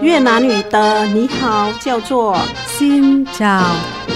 [0.00, 2.34] 越南语的你好叫做
[2.68, 3.62] Xin chào，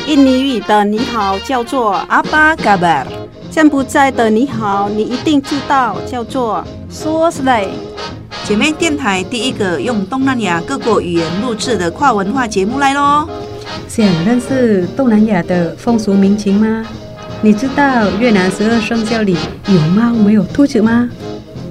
[0.07, 3.05] 印尼语的你好叫做 Apa kabar，
[3.51, 7.67] 柬埔寨的你好你一定知道叫做 Suo slay。
[8.45, 13.29] 姐妹电台第一个用东南亚各国语言录制的跨文化节目来喽！
[13.87, 16.87] 想认识东南亚的风俗民情吗？
[17.43, 21.11] 你知道越南十二生肖里有猫没有兔子吗？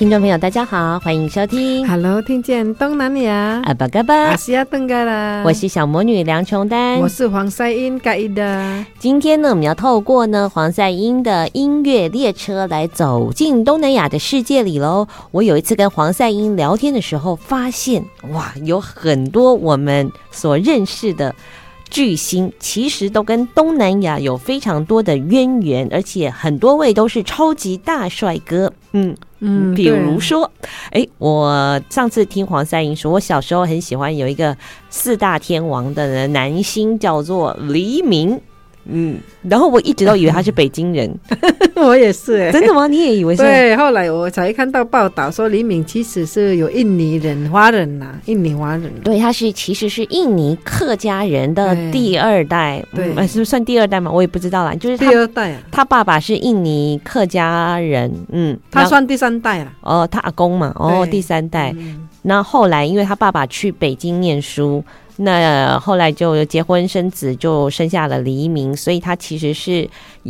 [0.00, 1.86] 听众朋友，大家好，欢迎收听。
[1.86, 3.60] Hello，听见东南亚。
[3.66, 5.42] 阿巴嘎巴，阿西亚登嘎啦。
[5.44, 8.82] 我是小魔女梁琼丹，我是黄赛英嘎伊的。
[8.98, 15.06] 今天呢，我们要透过呢黄赛英的音乐列车来走进东南亚的世界里喽。
[15.32, 21.34] 我有一次跟黄赛英聊天的时候，发现哇，有很多我们所认识的。
[21.90, 28.72] 巨星其实都跟东南亚有非常多的渊源，而且很多位都是超级大帅哥。
[28.92, 30.50] 嗯嗯，比如说，
[30.90, 34.56] 哎，我上次听黄三英说，我小时候很喜欢有一个
[34.90, 38.40] 四大天王的男星，叫做黎明。
[38.86, 41.12] 嗯，然后我一直都以为他是北京人，
[41.76, 42.86] 我也是哎，真的吗？
[42.88, 43.42] 你也以为是？
[43.42, 48.90] 对，后来我才看到报道说李敏其实是有印尼人、华人呐、啊，印尼华人。
[49.04, 54.10] 对，他是其实是印尼客家人的第二代，对，是不是算第二代嘛？
[54.10, 55.60] 我也不知道啦，就是第二代啊。
[55.70, 59.72] 他爸爸是印尼客家人，嗯，他算第三代啊。
[59.82, 61.74] 哦，他阿公嘛，哦，第三代。
[62.22, 64.82] 那后来因为他爸爸去北京念书。
[65.22, 69.86] 那后来就结婚生子，就生下了黎明，所以他其实是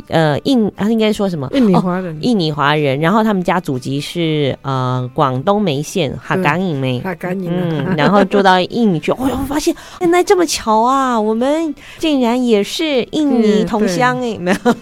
[0.09, 1.49] 呃印，他应该说什么？
[1.53, 2.99] 印尼华人，哦，印尼华人。
[2.99, 7.49] 然后他们家祖籍是呃广东梅县哈港影梅，哈港影。
[7.53, 14.73] 嗯，然后住到印尼去， 哦，我发现原来这么巧啊，我们竟然也是印尼同乡哎，没 有？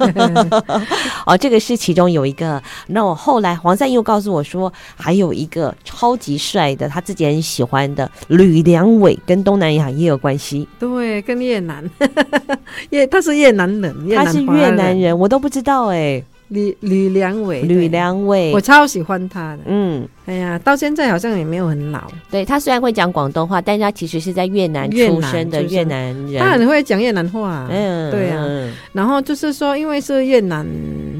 [1.26, 2.62] 哦，这个是其中有一个。
[2.86, 9.90] 那我后来黄善又告诉我说，还有一个超级帅的，他自己很喜欢的吕良伟，跟东南亚。
[9.98, 11.84] 也有关系，对，跟越南，
[12.90, 16.22] 越他是越南人，他是越南人，我都不知道哎。
[16.48, 19.62] 吕吕良伟，吕良伟，我超喜欢他的。
[19.66, 22.10] 嗯，哎呀，到现在好像也没有很老。
[22.30, 26.38] 对，他虽然会讲广东话，但是他其实是在越南出生的越南人。
[26.38, 27.66] 他很会讲越南话。
[27.70, 28.46] 嗯，对啊。
[28.92, 30.66] 然后就是说，因为是越南，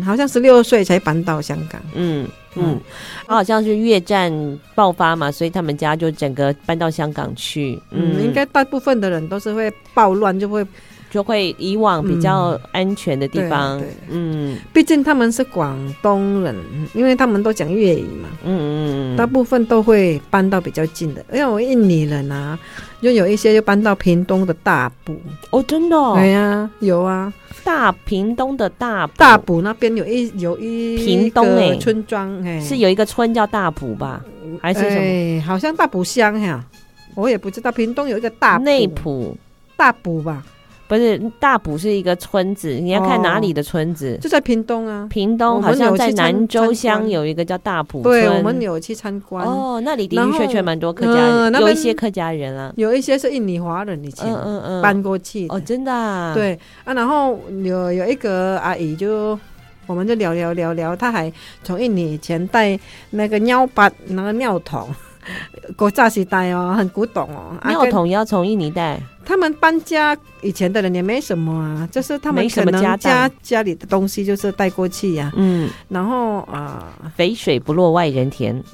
[0.05, 1.81] 好像十六岁才搬到香港。
[1.95, 2.27] 嗯。
[2.61, 2.81] 嗯，
[3.27, 4.33] 他好像是越战
[4.75, 7.81] 爆发嘛，所以他们家就整个搬到香港去。
[7.93, 10.67] 嗯，嗯，应该大部分的人都是会暴乱，就会
[11.11, 13.81] 就会以往比较安全的地方。
[14.09, 16.55] 嗯，毕竟他们是广东人，
[16.95, 18.29] 因为他们都讲粤语嘛。
[18.45, 21.25] 嗯嗯嗯，大部分都会搬到比较近的。
[21.33, 22.59] 因为我印尼人啊，
[23.01, 25.17] 就有一些就搬到屏东的大埔。
[25.51, 25.97] 哦，真的？
[25.97, 26.15] 哦？
[26.17, 27.33] 对呀，啊，有啊。
[27.65, 34.25] 大屏东的大大埔那边有一有一屏东哎村庄哎，是有一个村叫大埔吧？
[34.63, 34.97] 还是什么？
[34.97, 36.65] 欸、好像大埔乡哈，
[37.15, 37.71] 我也不知道。
[37.71, 39.37] 屏东有一个大内埔
[39.77, 40.43] 大埔吧。
[40.89, 44.19] 不是大埔是一个村子，你要看哪里的村子？
[44.23, 45.07] 就在屏东啊。
[45.11, 49.47] 屏东好像在南州乡有一个叫大埔村，对，我们有去参观。
[49.47, 55.47] 哦，那里的确确蛮多客家人，有一些客家人啊，有一些是印尼华人以前嗯嗯搬过去。
[55.49, 56.33] 哦，真的啊。
[56.35, 59.39] 对啊，然后有有一个阿姨就，
[59.87, 61.31] 我们就聊聊聊聊，她还
[61.63, 64.89] 从印尼以前带那个尿巴那个尿桶。
[65.77, 67.53] 古早时代哦，很古董哦。
[67.67, 75.37] 尿桶要从印尼带，他们搬家以前的人也没什么啊，就是他们可能家家家里的东西就是带过去呀、啊。
[75.37, 78.65] 嗯，然后啊，肥水不落外人田。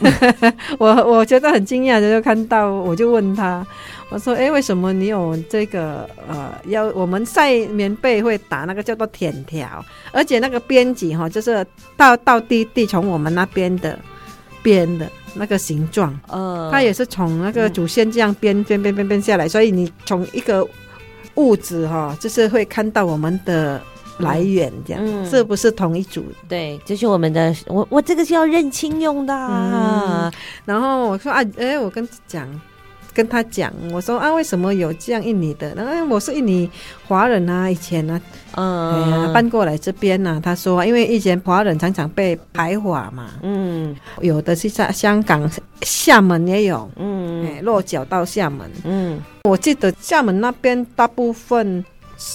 [0.80, 3.66] 我我觉得很惊讶，就看到我就问他，
[4.08, 11.62] 我说：“哎，为什么你有这个呃，要我们晒棉被会打那个叫做舔条，而且那个编辑哈，就是
[11.98, 13.98] 到到地地从我们那边的
[14.62, 20.66] 编的。”那个形状，呃，它也是从那个主线这样编编编编编下来，所以你从一个
[21.36, 23.80] 物质哈，就是会看到我们的
[24.18, 26.24] 来源，这样，嗯，是不是同一组？
[26.48, 30.32] 对，这是我们的，我我这个是要认亲用的，啊嗯。
[30.64, 32.48] 然后我说啊，哎，我跟你讲。
[33.12, 35.74] 跟他讲，我说啊，为什么有这样印尼的？
[35.74, 36.70] 然后我是印尼
[37.06, 38.20] 华人啊，以前呢、
[38.52, 40.40] 啊，嗯、呃，搬过来这边呢、啊。
[40.42, 45.50] 他说，因为以前华人常常被排华嘛，嗯，有的是在香港、
[45.82, 48.70] 厦门也有，嗯，嗯，哎，落脚到厦门。
[48.84, 51.84] 嗯，我记得厦门那边大部分。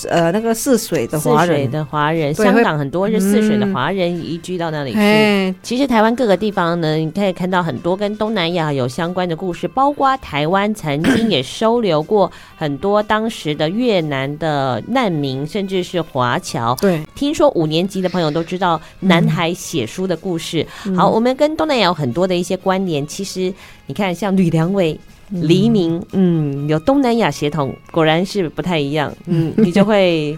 [0.10, 4.98] 呃，那个泗水的华人，的华人，香港很多是泗水的华人移居到那里去。
[4.98, 16.76] 嗯、其实台湾各个地方呢，你可以看到很多跟东南亚有相关的故事，包括台湾曾经也 收留过很多当时的越南的难民，甚至是华侨。
[16.82, 20.66] 对，听说五年级的朋友都知道南海写书的故事。
[20.86, 23.06] 嗯、好，我们跟东南亚有很多的一些关联。
[23.06, 23.54] 其实
[23.86, 25.00] 你看，像吕良伟。
[25.30, 30.38] 黎明，嗯，有东南亚协同，果然是不太一样，嗯，你就会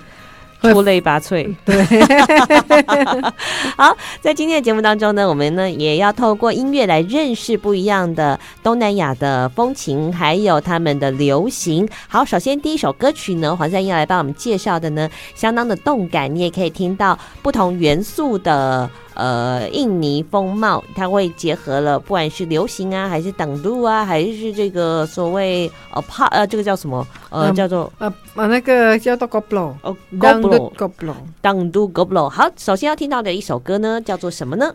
[0.62, 1.56] 出类拔萃。
[1.65, 1.83] 对，
[3.77, 11.88] 好，在今天的节目当中呢，我们呢也要透过音乐来认识不一样的东南亚的风情，还有他们的流行。
[12.07, 18.89] 好，首先第一首歌曲呢，黄赛英来帮我们介绍的呢，相当的动感，你也可以听到不同元素的。
[19.19, 32.30] 呃，印尼风貌，它会结合了不管是流行啊，还是挡路啊，还是这个所谓呃帕呃，这个叫什么呃，叫做呃呃那个叫做 Goblo 哦，Goblo Goblo 挡路 Goblo。
[32.30, 34.74] 好，首先要听到的一首歌呢，叫做什么呢？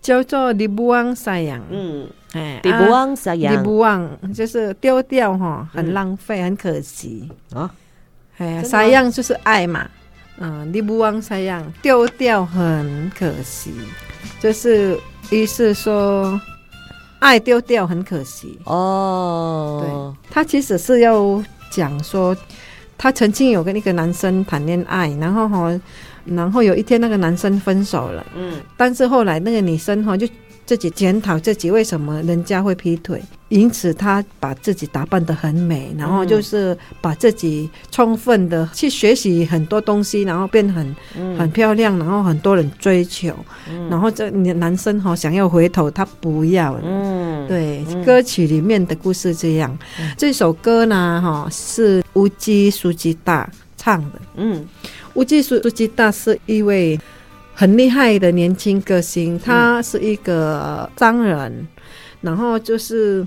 [0.00, 1.60] 叫做 Dibuang Sayang。
[1.70, 7.70] 嗯，哎，Dibuang Sayang，Dibuang 就是丢掉哈，很浪费，很可惜啊。
[8.38, 9.88] 哎，Sayang 就是爱嘛。
[10.38, 13.72] 嗯，你不忘这样丢掉很可惜，
[14.40, 14.98] 就是
[15.30, 16.40] 意思说
[17.20, 20.16] 爱丢掉很可惜哦。
[20.24, 21.40] 对，他其实是要
[21.70, 22.36] 讲说，
[23.02, 25.80] 他曾经有跟一个男生谈恋爱，然后哈，
[26.24, 30.24] 然后有一天那个男生分手了，嗯，但是后来那个女生哈就。
[30.72, 40.96] 自己检讨自己为什么人家会劈腿，因此他把自己打扮得很美，然后就是把自己充分的去学习很多东西，然后变很
[41.36, 43.34] 很漂亮，然后很多人追求，
[43.90, 46.80] 然后这男生哈想要回头，他不要了。
[46.82, 49.78] 嗯，对，歌曲里面的故事这样。
[50.16, 53.46] 这首歌呢，哈是乌鸡苏吉大
[53.76, 54.18] 唱的。
[54.36, 54.66] 嗯，
[55.12, 56.98] 乌鸡苏苏吉大是一位。
[57.54, 61.66] 很厉害的年轻歌星，他是一个商人，嗯、
[62.20, 63.26] 然后就是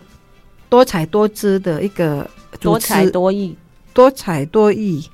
[0.68, 2.28] 多才多姿的一个
[2.60, 3.56] 多才多艺，
[3.94, 5.08] 多才多艺，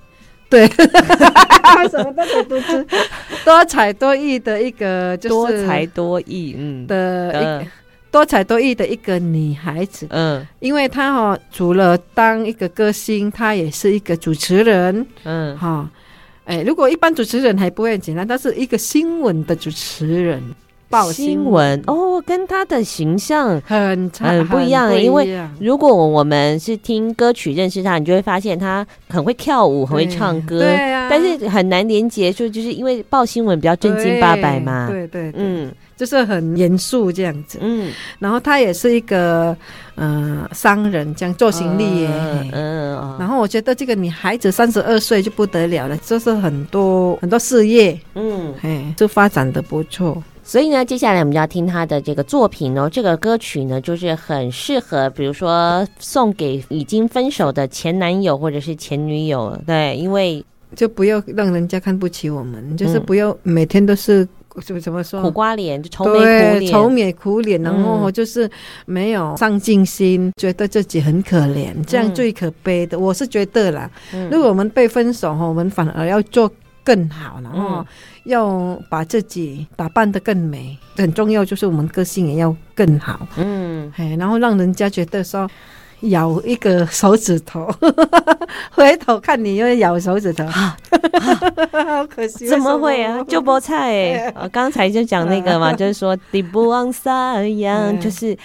[0.49, 0.67] 对，
[1.91, 2.87] 什么多才多姿，
[3.43, 6.87] 多才多艺的一个就是多才多艺，嗯。
[6.87, 7.65] 的
[8.11, 15.89] 多才多艺的一个女孩子，嗯，因为她哈除了当一个歌星，她也是一个主持人，嗯，哈。
[16.51, 20.43] 哎，如果一般主持人还不会很简单，他是一个新闻的主持人，
[20.91, 21.81] 报新闻。
[21.87, 24.93] 哦，跟他的形象很很、嗯、不一样。
[25.01, 35.71] 因为如果我们是听歌曲认识他，你就会发现他很会跳舞，很会唱歌，对啊，但是很难连接，就就是因为报新闻比较正经八百嘛，对对，嗯。
[35.97, 39.55] 就是很严肃这样子，嗯，然后他也是一个
[39.97, 42.09] 嗯、呃、商人，这样做行李耶，
[42.53, 50.23] 嗯，然后我觉得这个女孩子三十二岁就不得了了，就是很多很多事业，嗯，哎，就发展的不错。
[50.51, 52.89] 所以呢，接下来我们就要听他的这个作品哦。
[52.89, 60.43] 这个歌曲呢，就是很适合，比如说送给已经分手的前男友或者是前女友，对，因为
[60.75, 64.27] 就不要让人家看不起我们，就是不要每天都是。
[64.65, 65.21] 怎么怎么说？
[65.21, 68.51] 苦瓜脸，就愁眉苦脸，愁眉苦脸，然后就是
[68.85, 72.97] 没有上进心，嗯、觉得自己很可怜，这样最可悲的。
[72.97, 76.51] 嗯、我是觉得啦，嗯、如果我们被分手哈，我们反而要做
[76.83, 77.85] 更好，然后
[78.23, 83.27] 要把自己打扮得更美，很重要就是我们个性也要更好。
[83.37, 85.49] 嗯，哎，然后让人家觉得说。
[86.05, 87.71] 咬一个手指头，
[88.73, 92.47] 回头看你又咬手指头，好可惜。
[92.47, 93.23] 怎么会啊？
[93.27, 98.35] 就菠菜， 我刚才就讲那个嘛， 就是说你不忘撒样，就是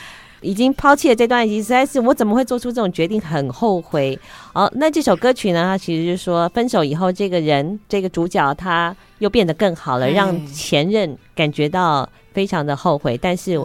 [0.47, 4.19] 已经抛弃了这段，实在是我怎么会做出这种决定，很后悔。
[4.53, 5.63] 好，那这首歌曲呢？
[5.65, 13.61] 它其实就是说分手以后，这个人这个主角他又变得更好了，让前任感觉到非常的后悔，但是。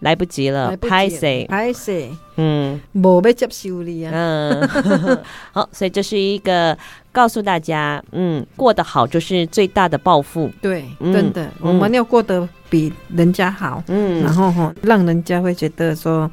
[0.00, 4.68] 来不及了，拍谁拍谁，嗯，无要接受你啊，嗯，
[5.52, 6.76] 好，所以这是一个
[7.12, 16.30] 告诉大家，嗯，过得好就是最大的报复，对，真的，我们要过得比人家好，嗯，然后哈，让人家会觉得说，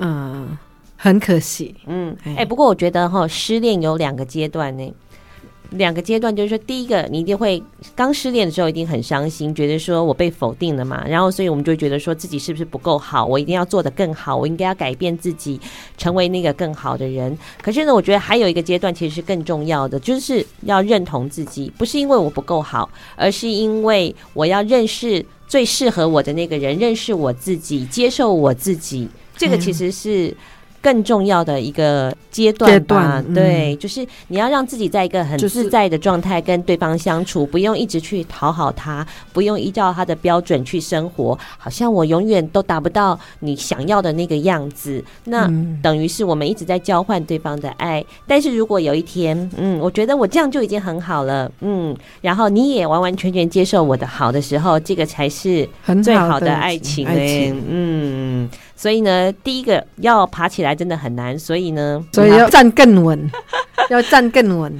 [0.00, 0.58] 嗯，
[0.96, 4.94] 很可惜，嗯，哎，不过我觉得哈，失恋有两个阶段呢。
[5.70, 7.62] 两个阶段，就是说，第一个，你一定会
[7.94, 15.60] 刚失恋的时候一定很伤心，觉得说我被否定了嘛，然后所以我们就觉得说自己是不是不够好，我一定要做得更好，我应该要改变自己，
[15.96, 17.36] 成为那个更好的人。
[17.62, 29.08] 可是呢，我觉得还有一个阶段其实是更重要的，就是要认同自己，不是因为我不够好，而是因为我要认识最适合我的那个人，认识我自己，接受我自己。
[29.36, 30.34] 这个其实是。
[30.82, 32.78] 更重要的一个阶段吧。
[32.78, 45.02] 阶段嗯、对，就是你要让自己在一个很自在的状态跟对方相处，就是、不用一直去讨好他，不用依照他的标准去生活，好像我永远都达不到你想要的那个样子。
[45.24, 45.50] 那
[45.82, 48.04] 等于是我们一直在交换对方的爱。
[48.26, 55.68] 但是如果有一天，嗯，我觉得我这样就已经很好了，嗯，然后你也完完全全接受我的好的时候，这个才是
[56.02, 58.48] 最好的爱情嘞，嗯。
[58.80, 63.30] 所以呢，第一个要爬起来真的很难，所以呢，所以要站更稳，
[63.90, 64.74] 要站更稳。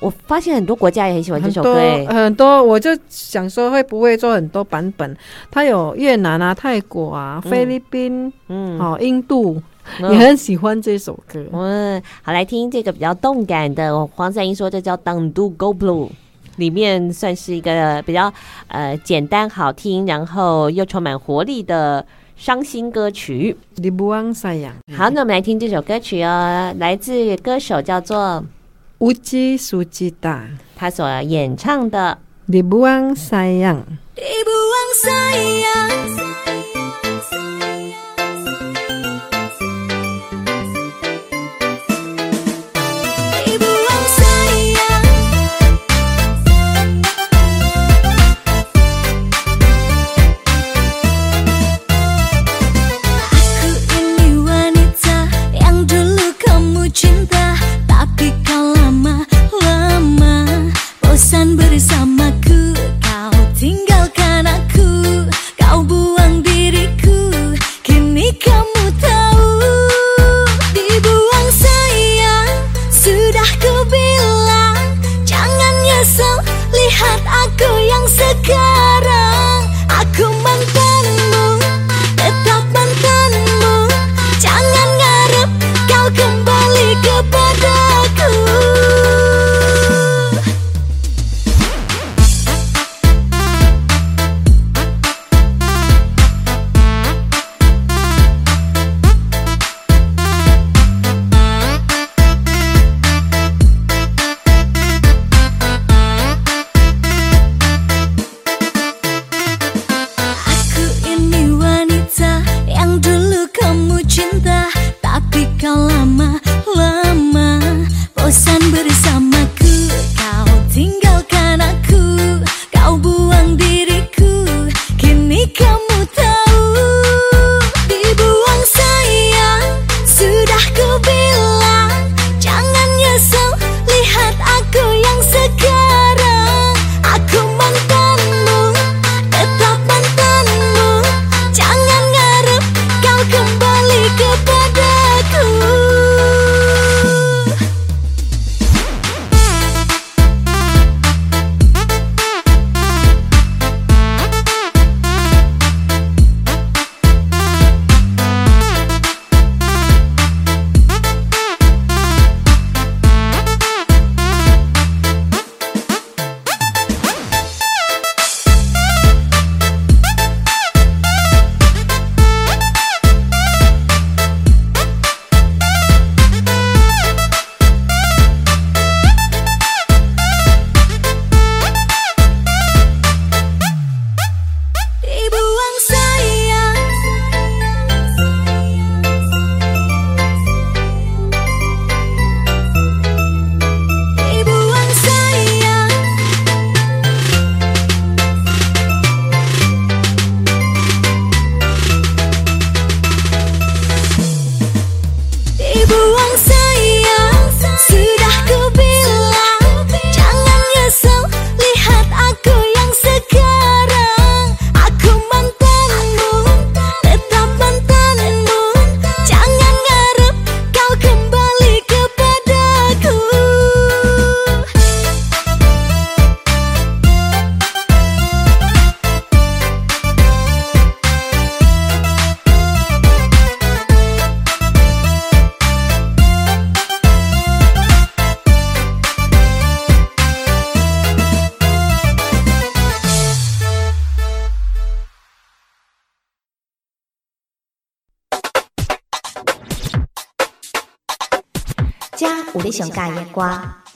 [0.00, 5.14] 我发现很多国家也很喜欢这首歌，很多，很多，我就想说会不会做很多版本？
[5.50, 9.62] 它有越南啊、泰国啊、菲律宾，嗯，哦，印度、
[10.00, 11.44] 嗯、也很喜欢这首歌。
[11.52, 14.06] 嗯，好，来听这个比较动感的。
[14.06, 16.08] 黄赛英说这叫《Dangdut Go Blue》，
[16.56, 18.32] 里面算是一个比较
[18.68, 22.06] 呃简单好听，然后又充满活力的。
[22.40, 24.72] 伤心歌曲，你不忘 sayang。
[24.96, 28.42] 好，那我们来听这首歌曲哦，来自歌手叫做
[28.98, 32.16] Uji Sucita，他所演唱的
[32.46, 33.76] 《你不忘 sayang》。
[35.02, 36.19] 上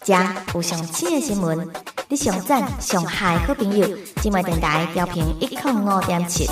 [0.04, 0.14] 遮
[0.54, 1.66] 有上新的新闻，
[2.10, 3.88] 你上赞上嗨好朋友，
[4.20, 6.46] 今晚电台调频一点五点七。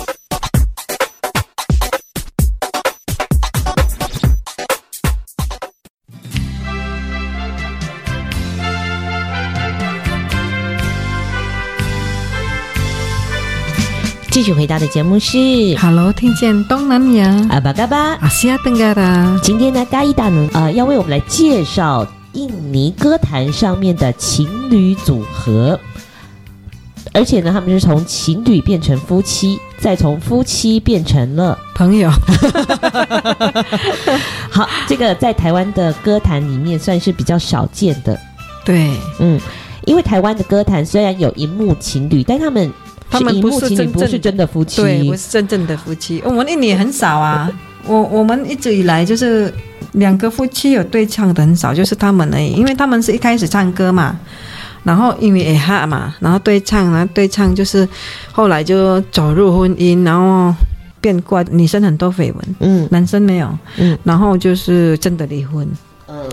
[14.31, 15.37] 继续回到的节目是
[15.77, 19.39] Hello，听见东南亚阿巴嘎巴阿西亚登嘎啦。
[19.43, 22.03] 今天呢，嘎伊达呢，啊，要为我们来介绍
[22.33, 25.79] 印尼歌坛上面的情侣组合，
[27.13, 32.11] 而且呢，他们是从情侣变成夫妻，再从夫妻变成了朋友。
[34.51, 38.19] 好，这个在台湾的歌坛里面算是比较少见的。
[38.65, 39.39] 对，嗯，
[39.85, 42.71] 因为台湾的歌坛虽然有荧幕情侣，但他们。
[43.11, 46.19] 他们不是真正不是真的夫妻，对，不是真正的夫妻。
[46.25, 47.47] 我们印尼也很少啊，
[47.85, 49.53] 我我们一直以来就是
[49.93, 52.53] 两个夫妻有对唱的很少，就是他们而已。
[52.53, 54.17] 因为他们是一开始唱歌嘛，
[54.83, 57.87] 然后因为也哈嘛，然后对唱，然后对唱就是
[58.31, 60.53] 后来就走入婚姻，然后
[61.01, 65.67] 变怪，女生很多绯闻，嗯，男生没有，嗯，然后就是真的离婚。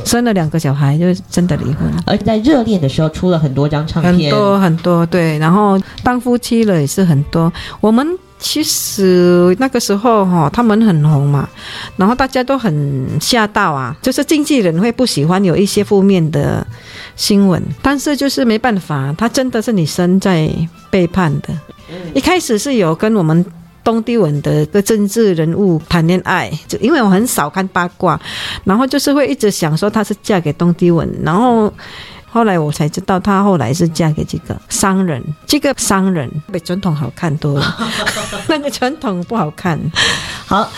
[0.05, 5.39] 生了两个小孩，就是真的离婚，而且在热恋的时候出了很多张唱片，很多很多，对。
[5.39, 7.51] 然后当夫妻了也是很多。
[7.81, 8.07] 我们
[8.41, 11.49] 其实那个时候哈，他们很红嘛，
[11.97, 16.67] 然后大家都很吓到啊，就是经纪人会不喜欢有一些负面的
[17.15, 20.51] 新闻，但是就是没办法，他真的是女生在
[20.91, 21.49] 背叛的。
[22.15, 23.45] 一开始是有跟我们。
[23.83, 28.21] 东帝汶的个政治人物谈恋爱，就因为我很少看八卦，
[28.63, 31.73] 然后就是会一直想说她是嫁给东帝汶，然后
[32.31, 37.77] 后来我才知道她后来是嫁给这个商人，这个商人比传统好看多了，
[38.49, 39.79] 那个传统不好看。
[40.47, 40.71] 好，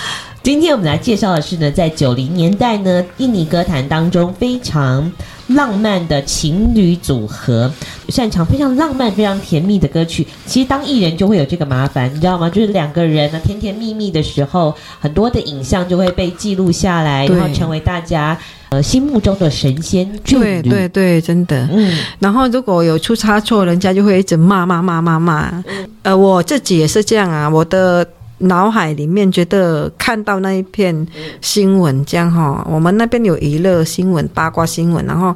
[0.43, 5.13] 今天我们来介绍的是呢，在九零年代呢，印尼歌坛当中非常。
[5.49, 7.71] 浪漫的情侣组合，
[8.09, 10.27] 擅长非常浪漫、非常甜蜜的歌曲。
[10.47, 12.49] 其实当艺人就会有这个麻烦，你知道吗？
[12.49, 18.39] 就是两个人呢，甜甜蜜蜜的时候，很多的影像就会被记录下来，然后成为大家
[18.71, 20.63] 呃心目中的神仙眷侣。
[20.63, 21.69] 对对对，真的。
[21.73, 21.93] 嗯。
[22.19, 25.49] 然后如果有出差错，人家就会一直骂骂骂骂骂。
[25.67, 25.89] 嗯。
[26.03, 28.07] 呃，我自己也是这样啊，我的。
[28.43, 31.07] 脑海里面觉得看到那一片
[31.41, 35.35] 新闻，这样哈，我们那边有娱乐新闻、八卦新闻，然后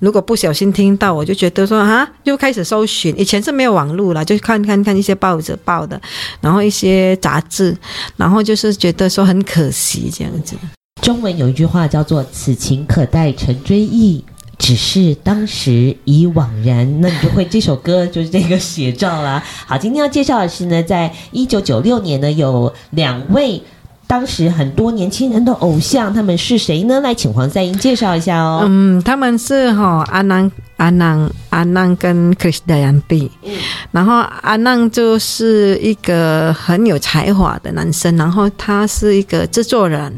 [0.00, 3.14] 如果不小心听到，我就觉得说啊，又开始搜寻。
[3.18, 6.00] 以前是没有网络了，就看看看一些报纸报的，
[6.40, 7.76] 然后一些杂志，
[8.16, 10.56] 然后就是觉得说很可惜这样子。
[11.02, 14.24] 中文有一句话叫做“此情可待成追忆”。
[14.58, 19.42] 只是当时已惘然，那你就会这首歌就是这个写照啦。
[19.66, 23.60] 好，今天要介绍的是呢，在一九九六年呢，有两位
[24.06, 27.00] 当时很多年轻人的偶像，他们是谁呢？
[27.00, 28.62] 来，请黄赛英介绍一下哦。
[28.64, 33.30] 嗯，他们是哈阿囊阿囊阿囊跟 Krisdayanti。
[33.42, 33.52] 嗯，
[33.90, 40.12] 然后阿囊就是一个很有才华的男生，然后他是一个制作人、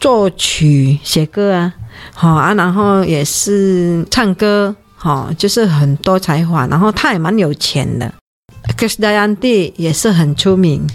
[0.00, 1.72] 作曲、写歌啊。
[2.14, 8.12] 好啊，然后也是唱歌，好，就是很多才华，然后他也蛮有钱的。
[8.76, 10.86] Krisdayanti 也是很出名，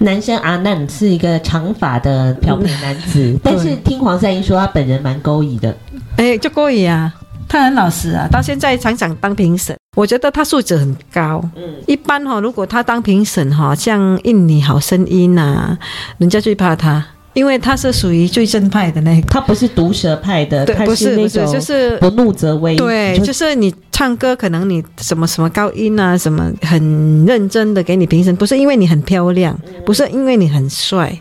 [0.00, 5.74] 男生阿难是一个长发的漂亮男子， 嗯、但是听黄赛英说他本人蛮勾引的，
[6.16, 7.12] 哎，就勾引啊，
[7.48, 11.42] 他很老实啊，到现在常常当评审，我觉得他素质很高。
[11.56, 15.78] 嗯，一般哈，如果他当评审哈，像印尼好声音呐，
[16.18, 17.06] 人家最怕他。
[17.32, 31.16] 因为他是属于最正派的那个，他不是毒舌派的，对，不是，那种，就是不怒则威，对，就是你唱歌可能你什么什么高音啊，什么很认真的给你评审，不是因为你很漂亮，不是因为你很帅。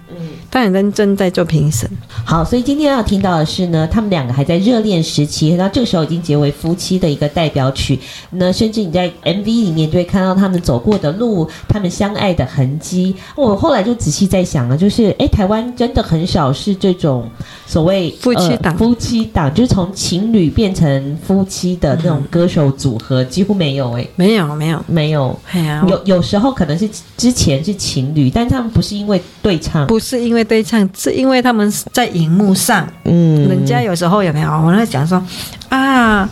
[0.51, 1.89] 他很认真在做评审。
[2.25, 7.99] 好，所以今天要听到的是呢，他们两个还在热恋时期，那这个时候已经结为夫妻的一个代表曲。
[8.31, 13.15] 那甚至你在 MV 里面就会看到他们走过的路，他们相爱的痕迹。
[13.35, 17.29] 我后来就仔细在想了，就是哎，台湾真的很少是这种
[17.65, 25.39] 所谓夫妻档、呃，夫妻档就是从情侣变成夫妻的那种歌手组合，几乎没有哎，没有，没有，没有。
[25.51, 30.38] 哎呀，有有时候可能是之前是情侣，但他们不是因为对唱，不是因为。
[30.43, 34.49] 对唱是因为他们在荧幕上，嗯，人家有时候有没有？
[34.49, 35.21] 我在讲说
[35.69, 36.29] 啊，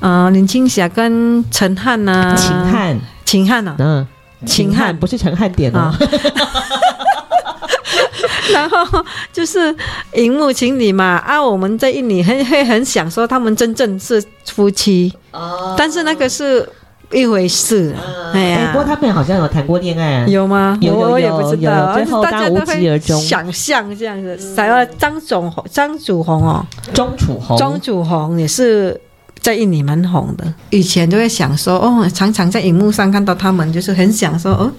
[0.00, 3.74] 呃，林青霞跟陈汉呐，秦汉，秦汉呐？
[3.78, 4.06] 嗯，
[4.46, 5.92] 秦汉不是陈汉典哦。
[8.52, 9.74] 然后就是
[10.14, 16.68] 荧幕情侣嘛，啊，我们在印尼很会很想说他们真正是夫妻，哦，但是那个是。
[17.10, 17.94] 一回事，
[18.34, 20.26] 哎呀，不过他们好像有谈过恋爱啊？
[20.26, 20.76] 有吗？
[20.80, 21.94] 有，我也不知道。
[21.94, 23.18] 最后大家无疾而终。
[23.20, 29.00] 想象这样子，想要张总、张祖红哦，钟楚红，钟楚红也是
[29.40, 30.52] 在印尼蛮红的。
[30.68, 34.70] 以前就会想说，哦，常常在荧幕上看到他们，就是很想说，哦，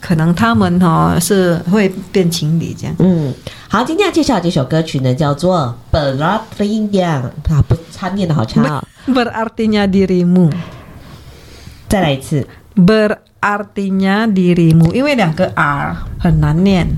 [0.00, 2.94] 可能他们哦是会变情侣这样。
[3.00, 3.34] 嗯，
[3.68, 10.48] 好，今天要介绍这首歌曲呢，叫做《Berarti yang》，啊，不，他念的好差啊，《Berarti nya dirimu》。
[11.92, 16.88] 再来一次，ber berartinya dirimu，因为两个 r 很难念。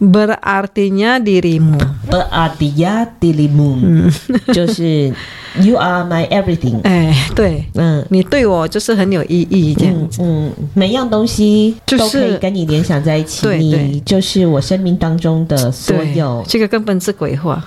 [0.00, 4.12] berartinya dirimu，berartinya dirimu，嗯，
[4.52, 5.14] 就是
[5.60, 6.80] you are my everything。
[6.82, 16.44] 哎，对，嗯，你对我就是很有意义，这样子，嗯，每样东西都可以跟你联想在一起，你就是我生命当中的所有。
[16.48, 17.62] 这个根本是鬼话。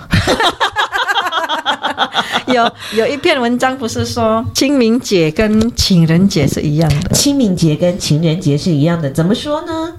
[2.52, 7.10] 有有一篇文章不是说清明节跟情人节是一样的？
[7.14, 9.92] 清明节跟情人节是一样的，怎么说呢？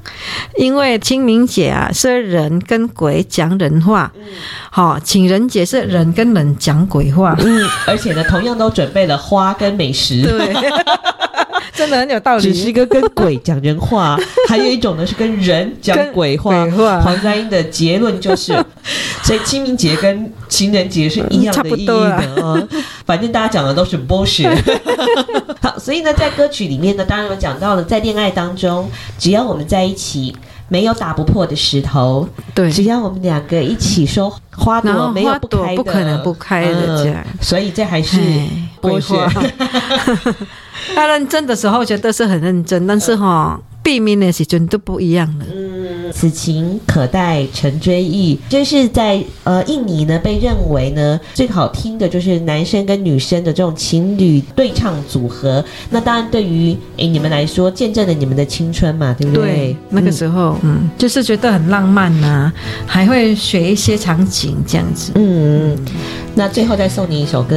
[0.58, 4.12] 因为清明节啊是人跟鬼讲人话，
[4.70, 10.54] 好、嗯，情人节是人跟人讲鬼话，嗯，而且呢，同样都准备了花跟美食，对。
[11.74, 16.66] 真的很有道理，只是一个跟鬼讲人话， 还有一种呢是跟人讲鬼话。
[16.66, 18.54] 鬼话黄三英的结论就是，
[19.24, 22.62] 所以清明节跟情人节是一样的意义的啊。
[23.06, 24.56] 反正大家讲的都是 bullshit。
[25.62, 30.36] 好，所以呢，在歌曲里面呢，当然有讲到了，在恋爱当中，只要我们在一起，
[30.68, 32.28] 没有打不破的石头。
[32.54, 37.24] 对，只要我们两个一起说花朵没有不开的，不可能不开的这样。
[37.42, 38.20] 所以这还是
[38.82, 39.30] bullshit。
[40.96, 45.46] 他认 真的时候觉得是很认真，但是哈，避免的时候都不一样了。
[45.54, 45.73] 嗯，
[46.14, 55.64] 此情可待成追忆，就是在呃印尼呢，被认为呢最好听的就是男生跟女生的这种情侣对唱组合。
[55.90, 59.44] 那当然，对于诶你们来说，见证了你们的青春嘛，对不对？
[59.44, 62.54] 对，那个时候，嗯，嗯，就是觉得很浪漫呐、啊，
[62.86, 65.12] 还会学一些场景这样子。
[65.16, 65.76] 嗯。
[66.36, 67.56] 那最后再送你一首歌，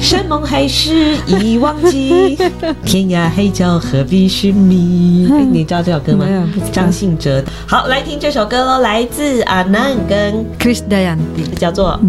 [0.00, 2.38] 山盟海誓已忘记，
[2.86, 5.42] 天涯海角何必寻觅、欸？
[5.50, 6.24] 你知道这首歌吗？
[6.70, 7.42] 张信哲。
[7.66, 12.00] 好，来听这首歌喽，来自阿南跟 Chris Dayanti，叫做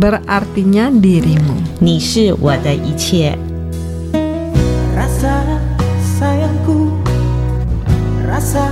[1.01, 3.37] Dirimu，你是我的一切。
[8.25, 8.67] Rasa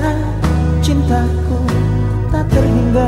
[0.81, 1.63] cintaku
[2.31, 3.07] tak terhingga.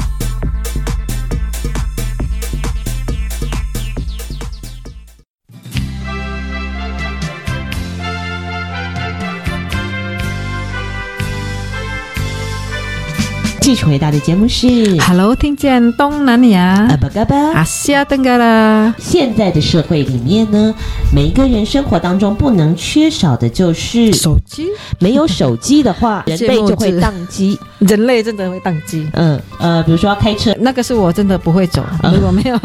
[13.71, 14.67] 继续回答的节目是
[14.99, 18.93] Hello，听见东南亚阿巴嘎巴阿西亚登嘎啦。
[18.97, 20.75] 现在的社会里面呢，
[21.15, 24.65] 每一个人生活当中不能缺少的就是手机。
[24.99, 27.57] 没有手机的话， 人类就会宕机。
[27.79, 29.07] 人类真的会宕机。
[29.13, 31.81] 嗯呃，比如说要开车，那个是我真的不会走。
[32.13, 32.59] 如果没有，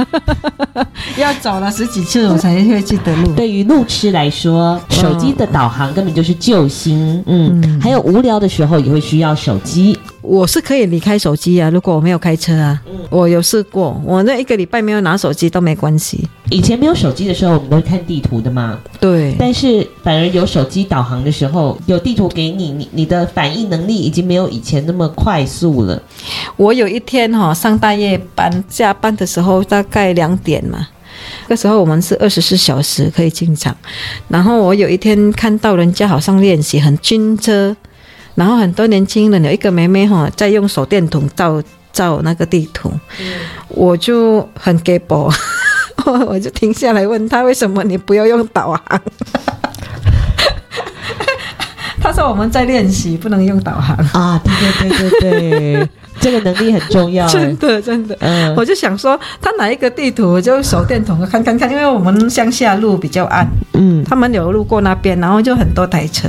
[1.18, 3.32] 要走了十几次我才会记得路。
[3.34, 7.22] 对于路痴来说，手机的导航根本就是救星。
[7.26, 9.96] 嗯，嗯还有无聊的时候也会需要手机。
[10.26, 16.28] 我是可以离开手机啊，如果我没有开车啊，嗯、我有试过，我那一个礼拜没有拿手机都没关系。
[16.50, 18.76] 以前没有手机的时候，我们都会看地图的嘛。
[18.98, 19.36] 对。
[19.38, 26.02] 但是反而有手机导航的时候，有地图给你，你你的反应能力已经没有以前那么快速了。
[26.56, 30.88] 我有一天哈、哦、上大夜班，下班的时候大概两点嘛，
[31.46, 33.76] 那时候我们是二十四小时可以进场。
[34.26, 37.76] 然后我有一天看到人家好像练习很军车。
[38.36, 41.60] 然后很多年轻人有一个妹妹哈，在用手电筒照
[41.92, 43.26] 照那个地图，嗯、
[43.68, 45.30] 我就很 g a b，
[46.04, 49.00] 我就停下来问他为什么你不要用导航？
[52.00, 54.40] 他说我们在练习，不能用导航啊！
[54.44, 55.88] 对对对对对。
[56.20, 58.16] 这个能力很重要， 真的真的。
[58.20, 63.46] 嗯，我就想说，他拿一个地图，我就手电筒看看看，因为我们乡下路比较暗。
[63.74, 66.28] 嗯，他们有路过那边，然后就很多台车，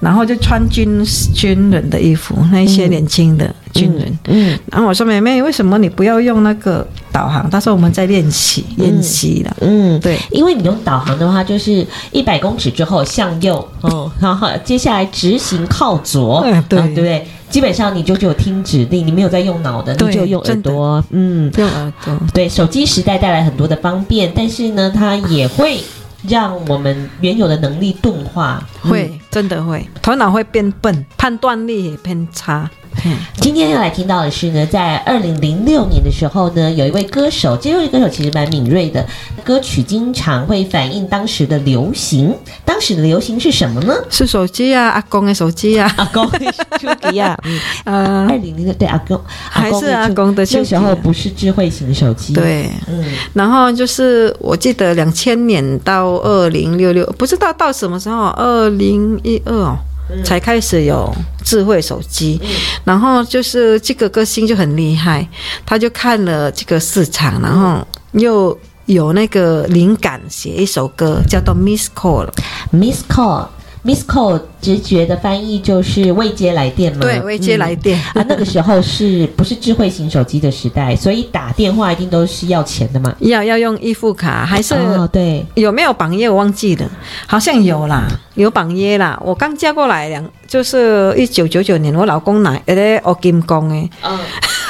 [0.00, 4.06] 然后就穿军军人的衣服，那一些年轻的军人。
[4.26, 7.48] 嗯，嗯然后我说妹妹，为什么你不要用那个导航？
[7.48, 9.56] 他说我们在练习练习了。
[9.60, 17.26] 嗯，对，因为你用导航的话，就是一百公尺之后向右，哦，然后接下来直行靠左，嗯、对、啊、对不对？
[17.50, 21.04] 基本上你就只有听指令，你没有在用脑的，你就用耳朵。
[21.10, 22.18] 嗯，用耳朵。
[22.32, 25.80] 对，手机时代带来很多的方便，但是呢，它也会
[26.28, 32.70] 让我们原有的能力钝化，会、嗯、真的会，头脑会变笨，判断力也偏差。
[33.04, 39.06] 嗯，今天要来听到的是呢，在二零零六年的时候呢，有一位歌手，这位歌手其实蛮敏锐的，
[39.44, 42.34] 歌曲经常会反映当时的流行。
[42.64, 43.94] 当时的流行是什么呢？
[44.10, 46.38] 是手机啊，阿公的手机啊，阿公的
[46.80, 47.36] 手机啊，
[47.84, 59.78] 嗯， 二零零六对阿公，还是阿公的，那时候不是智慧型手机，对，嗯，然后就是我记得两千年到二零六六，不知道到什么时候，二零一二哦。
[60.24, 62.40] 才开始有智慧手机，
[62.84, 65.26] 然后就是这个歌星就很厉害，
[65.64, 72.28] 他就看了这个市场，然后又有那个灵感写一首歌，叫做 Miss Call。
[72.72, 73.46] Miss Call。
[73.84, 77.00] Miss Call 直觉的翻译就是未接来电嘛？
[77.00, 78.26] 对，未接来电、嗯、啊。
[78.28, 80.94] 那个时候是不是智慧型手机的时代？
[80.94, 83.14] 所以打电话一定都是要钱的嘛？
[83.20, 84.74] 要要用预付卡还是？
[84.74, 85.44] 哦，对。
[85.54, 86.90] 有没有绑约我忘记了，
[87.26, 89.18] 好像有啦，有绑约啦。
[89.24, 93.88] 我刚嫁过来两，就是一九九九年，我老公买，诶，我金工诶。
[94.02, 94.18] 嗯。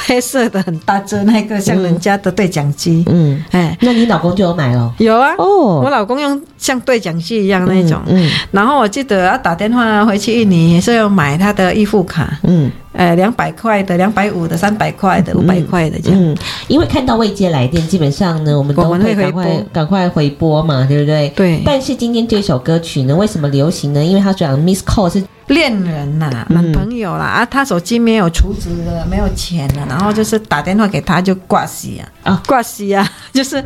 [0.07, 3.03] 黑色的很大只，那个像人家的对讲机。
[3.07, 4.93] 嗯，哎，那你老公就有买了？
[4.97, 5.33] 有啊。
[5.37, 8.01] 哦，我老公用像对讲机一样那种。
[8.07, 8.29] 嗯。
[8.51, 12.39] 然后我记得要打电话回去印尼，也是要买他的预付卡。
[12.43, 12.71] 嗯。
[12.93, 16.19] 呃，两百块的、两百五的、三百块的、五百块的这样。
[16.21, 16.35] 嗯。
[16.67, 21.29] 因为看到未接来电，基本上呢，我们都会赶快赶快回拨嘛，对不对？
[21.35, 21.61] 对。
[21.63, 24.03] 但是今天这首歌曲呢，为什么流行呢？
[24.03, 25.23] 因为它讲 Miss Call 是。
[25.51, 33.63] 恋人呐、啊，男朋友啦，嗯、啊，他手机没有储值了，没有钱了，然后就是打电话给他就挂机啊，啊，挂机啊， 就是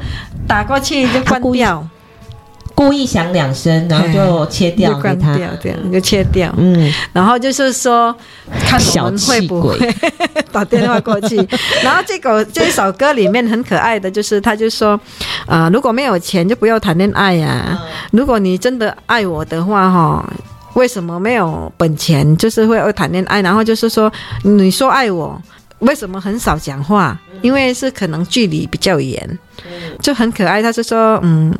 [0.48, 1.88] 打过去就关掉，
[2.74, 3.06] 故意。
[3.06, 8.14] 响两声，然后就切掉，就关掉，这样就切掉，嗯，然后就是说
[8.68, 9.78] 看我们会不会
[10.52, 11.36] 打电话过去，
[11.84, 15.00] 然后这个这一首歌里面很可爱的就是，他就说
[15.46, 20.26] 啊、呃，如果没有钱就不要谈恋爱呀、啊，如果你真的爱我的话，哈。
[20.76, 22.38] 为什么没有本钱？
[22.38, 24.10] 就是会谈恋爱，然后就是说，
[24.44, 25.42] 你说爱我，
[25.80, 27.20] 为什么很少讲话？
[27.42, 29.40] 因为是可能距离比较远，
[30.02, 30.62] 就很可爱。
[30.62, 31.54] 他是说，嗯，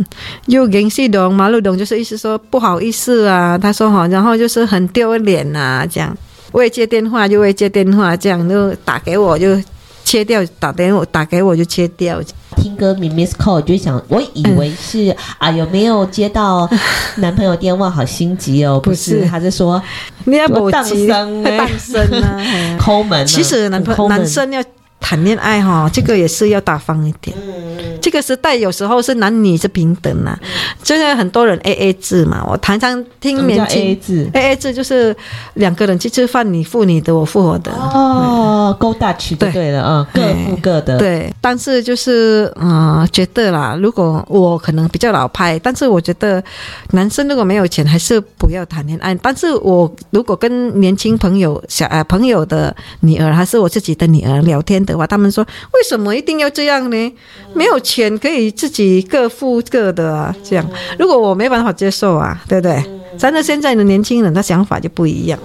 [0.46, 3.58] 又联系懂马路懂，就是意思说不好意思啊。
[3.58, 6.16] 他说好，然后就是很丢脸啊，这样
[6.54, 9.62] 未接电话就未接电话，这样就打给我就。
[10.08, 12.22] 切掉，打电话打给我就切掉。
[12.56, 16.70] 听歌名 Miss Call 就想，我以为是、嗯、啊，有没有接到
[17.18, 17.90] 男朋友电话？
[17.90, 19.82] 好心急哦，不是，他是说
[20.26, 22.42] 你要不当生，当生啊，
[22.80, 23.26] 抠门。
[23.26, 24.64] 其实男朋友男生要
[25.06, 27.38] 谈恋爱哈，这个也是要大方一点。
[28.02, 30.36] 这个时代有时候是男女是平等呐，
[30.82, 32.44] 就是很多人 A A 制嘛。
[32.50, 35.16] 我常常听年轻 A A 制，A A 制就是
[35.54, 37.72] 两个人去吃饭，你付你的，我付我的。
[37.72, 40.98] 哦，勾大曲就对了啊，各付各的。
[40.98, 46.44] 对，但是就是嗯，觉得啦，如果我可能比较老派，但是我觉得
[46.92, 49.14] 男生如果没有钱，还是不要谈恋爱。
[49.22, 57.14] 但是我如果跟年轻朋友小呃朋友的女儿，还是我自己的女儿聊天的话，他们说为什么一定要这样呢？
[57.54, 60.66] 没有钱可以自己各付各的啊，这样。
[61.00, 62.84] 如果我没办法接受啊，对不对？
[63.18, 65.40] 真的现在的年轻人的想法就不一样。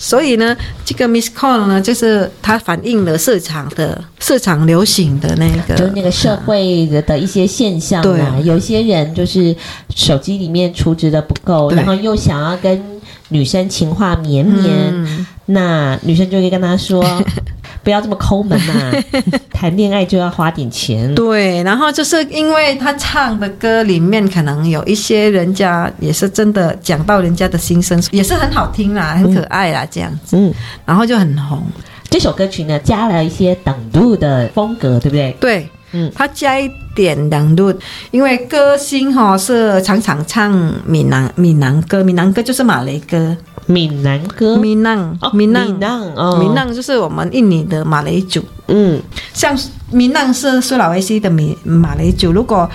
[0.00, 8.36] 所以呢，这个 Miss Call 呢，就是它反映了市场的市场流行的那个，就是那个社会的的一些现象嘛。
[8.36, 9.54] 对，有些人就是
[9.94, 12.80] 手机里面储值的不够，然后又想要跟
[13.28, 17.04] 女生情话绵绵，嗯、那女生就会跟他说。
[17.88, 18.92] 不要这么抠门呐、啊！
[19.50, 21.14] 谈恋爱就要花点钱。
[21.14, 30.36] 对，然后就是因为他唱的歌里面可能有一些人家也是真的讲到人家的心声，也是很好听啦，很可爱啦，这样子。
[30.36, 30.52] 嗯，
[30.84, 31.62] 然后就很红。
[32.10, 35.34] 这首歌曲呢，加了一些等度的风格，对不对？
[35.40, 37.72] 对，嗯，他加一点等路，
[38.10, 40.52] 因为歌星哈是常常唱
[40.84, 43.36] 闽南闽南歌，闽南歌就是马来歌。
[43.66, 44.96] 闽南歌，闽南，
[45.34, 48.42] 闽南，闽南，闽南就是我们印尼的马来族。
[48.68, 48.98] 嗯，
[49.34, 49.54] 像
[49.90, 52.32] 闽南是苏拉维西的闽马来族。
[52.32, 52.66] 如果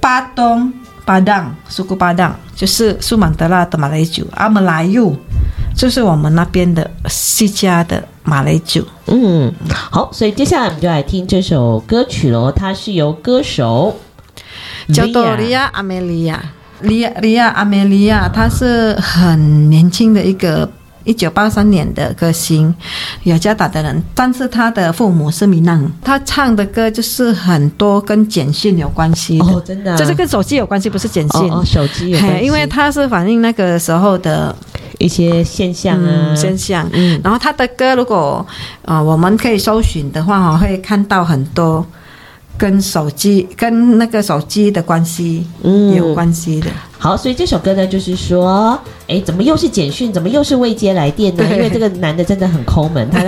[0.00, 0.72] 巴东、
[1.04, 4.26] 巴当、苏古巴当，就是苏曼德拉的马来族。
[4.32, 5.16] 阿们来ยู，
[5.74, 8.84] 就是我们那边的西加的马来酒。
[9.06, 12.50] 嗯，好，所以接下来我们就来听这首歌曲喽。
[12.52, 13.96] 它是由歌手
[14.92, 16.42] 叫做利亚阿梅利亚。
[16.80, 20.68] 利亚利亚阿梅利亚，她是很年轻的一个
[21.04, 22.74] 一九八三年的歌星，
[23.24, 34.54] 雅加达的人，但是他的父母是闽南，他唱的歌就是很多跟简讯有关系的哦，真的、啊，就是跟手机有关系，不是简讯哦，哦，手机有关系，因为他是反映那个时候的
[35.02, 38.46] 一些现象啊、嗯、现象，嗯，然后他的歌如果
[38.84, 41.84] 啊、呃、我们可以搜寻的话，哈，会看到很多。
[42.58, 46.70] 跟手机跟那个手机的关系，嗯，有关系的。
[46.96, 51.42] 好，所以这首歌呢，就是说，哎，怎么又是简讯，怎么又是未接来电呢？
[51.50, 53.24] 因为这个男的真的很抠门，他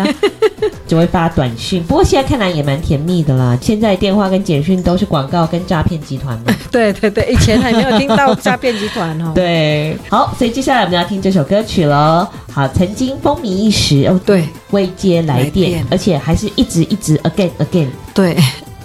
[0.87, 1.83] 只会发短讯。
[1.85, 3.57] 不过现在看来也蛮甜蜜的啦。
[3.61, 6.55] 现在电话跟简讯都是广告跟诈骗集团嘛。
[6.71, 9.33] 对对对，以前还没有听到诈骗集团哦。
[9.35, 12.27] 对，好，所以接下来我们要听这首歌曲喽。
[12.53, 17.89] 好，曾经风靡一时哦，对，未接来电，来电，而且还是一直一直 again again。
[18.13, 18.37] 对。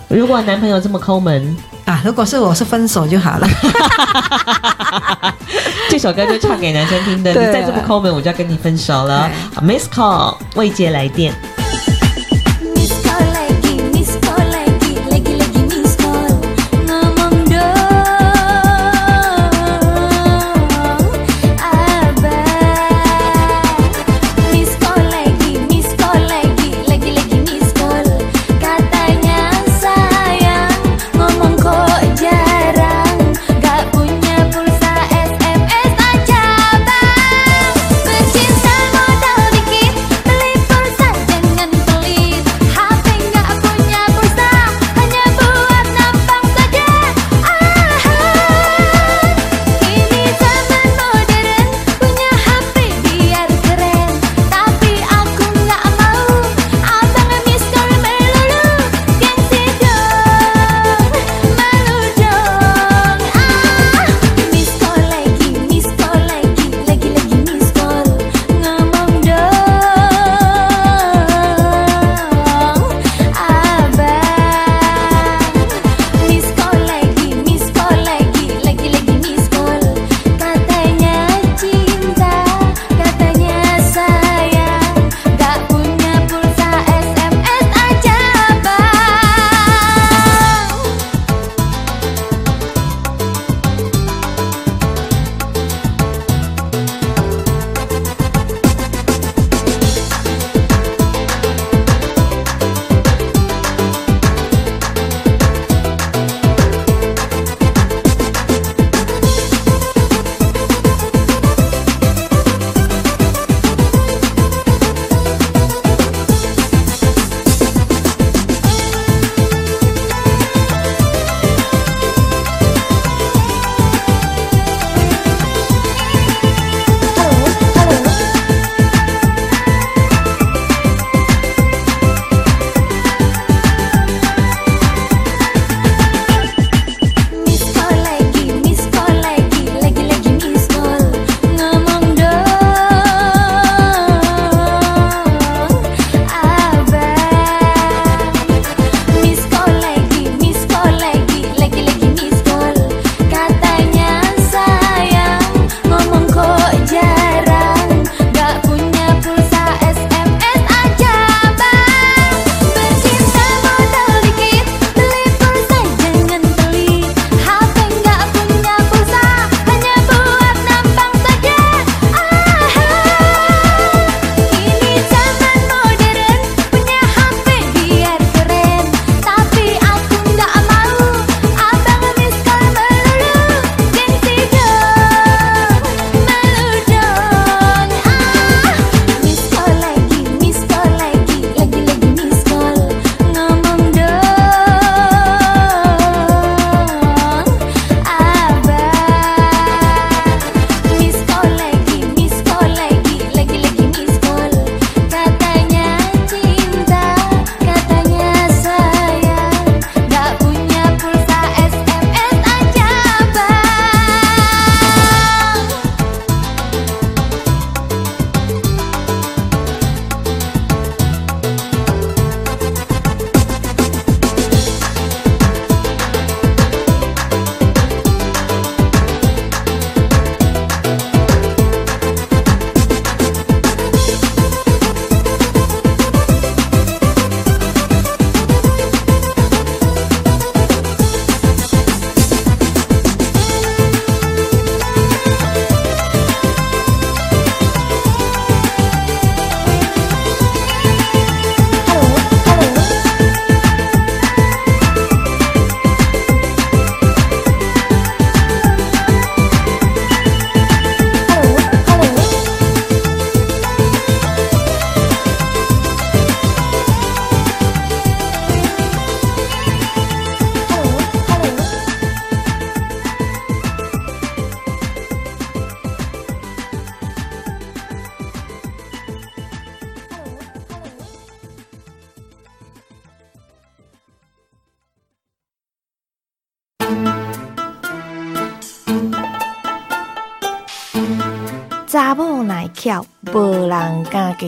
[0.08, 3.48] 如果男朋友这么抠门啊，如果是我是分手就好了。
[5.88, 9.30] 这首歌就唱给男生听的，你再这么抠门，我就要跟你分手了。
[9.62, 11.32] Miss Call 未接来电。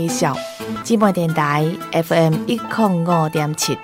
[0.01, 0.35] 人敢介绍。
[0.83, 3.77] 姊妹电台 FM 一零五点七。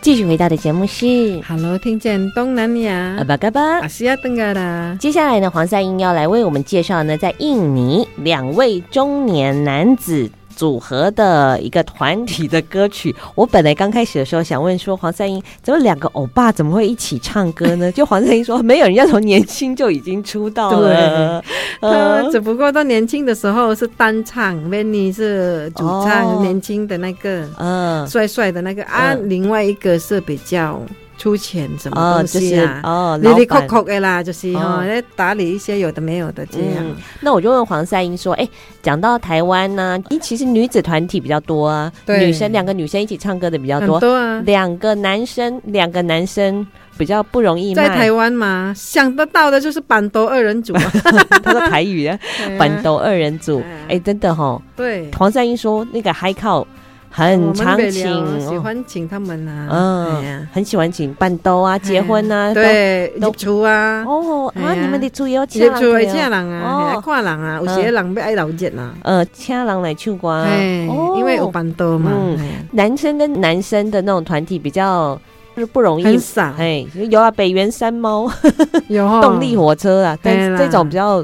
[0.00, 1.06] 继续回到的节目是
[1.48, 4.96] Hello，听见东南亚，阿巴嘎巴，阿西亚登嘎啦。
[4.98, 10.28] 接下来呢，黄赛英要来为我们介绍呢，在印尼两位中年男子。
[10.62, 17.90] 组合的一个团体的歌曲，我本来刚开始的时候想问说，黄赛英怎么两个欧巴怎么会一起唱歌呢？
[17.90, 21.42] 就黄赛英说，没有人家从年轻就已经出道了，
[21.80, 28.84] 他只不过到年轻的时候是单唱 v e n n y 是主唱，年轻的那个，嗯，帅帅的那个。
[28.84, 30.80] 啊，另外一个是比较。
[31.22, 32.80] 出钱什么东西啊？
[32.82, 36.78] 哦，哩哩抠抠的啦，就是哦，在打理一些有的没有的这样。
[36.80, 38.50] 嗯、那我就问黄赛英说：“哎、欸，
[38.82, 44.42] 讲到台湾呢、啊，其实女子团体比较多啊，对女生两个女生一起唱歌的比较多，多啊。
[44.44, 46.66] 两个男生，两个男生
[46.98, 47.72] 比较不容易。
[47.72, 50.72] 在台湾嘛，想得到的就是板斗二人组，
[51.44, 52.18] 他说台语啊，
[52.58, 53.62] 板斗二人组。
[53.84, 55.08] 哎、欸，真的哈，对。
[55.16, 56.66] 黄赛英说那个海口。
[57.14, 72.10] 很常请，喜欢请他们啊，嗯，很喜欢请伴奏啊，结婚啊，对，入厝啊，哦，啊，你们的厝也有请人，入厝会请人啊，看人啊，有些人要爱老热啊，呃，请人来唱歌，哦，因为有伴奏嘛，
[72.70, 75.20] 男生跟男生的那种团体比较
[75.54, 78.26] 就是不容易，很少，哎，有啊，北原山猫，
[78.88, 81.22] 有动力火车啊，但是这种比较。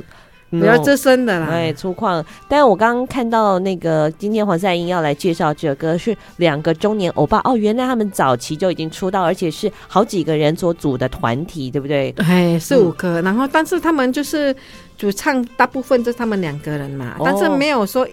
[0.50, 2.24] 比较资深的啦，对，粗犷。
[2.48, 12.14] 但是我刚刚看到那个，今天黄赛英要来介绍这首歌，是两个中年欧巴哦，原来他们早期就已经出道，而且是好几个人所组的团体，对不对？
[12.18, 13.20] 哎，四五个。
[13.20, 14.54] 嗯、然后，但是他们就是
[14.96, 18.06] 主唱，大部分就是他们两个人嘛，哦、但是没有说。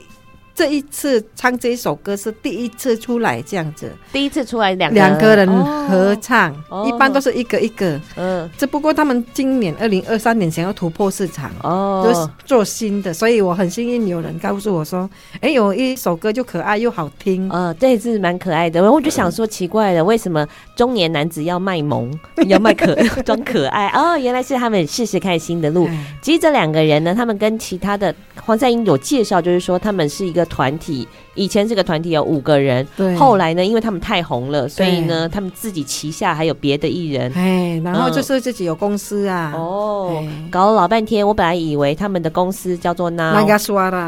[0.56, 5.46] 这一次唱这一首歌是第一次出来这样子，第一次出来两两个人
[5.90, 6.56] 合唱，
[6.88, 8.00] 一般都是一个一个。
[8.16, 15.10] 嗯，只不过他们今年二零二三年想要突破市场，哦，就是做新的，所以我很幸运有人告诉我说，
[15.42, 18.90] 哎，有一首歌就可爱又好听，呃，这是蛮可爱的。
[18.90, 23.90] 我就想说奇怪了，为什么中年男子要卖萌，要卖可 装可爱？
[23.90, 25.90] 哦，原来是他们试试看新的路。
[26.22, 30.45] 其实这两个人呢，他们跟其他的黄赛英有介绍，就是说他们是一个。
[30.46, 43.46] 团体以前这个团体有五个人，对，后来呢，因为他们太红了，所以呢，他们自己旗下还有别的艺人，哎，然后就是自己有公司啊，哦，搞了老半天，我本来以为他们的公司叫做 Now，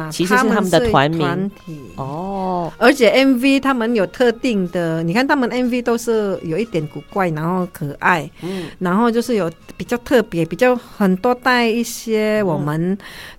[0.09, 1.51] 其实是他们的团名，
[1.95, 12.97] 哦，而且 MV 他们有特定的，你看他们 MV 都是有一点古怪，然后可爱，嗯，然后就是有比较特别，比较很多带一些我们。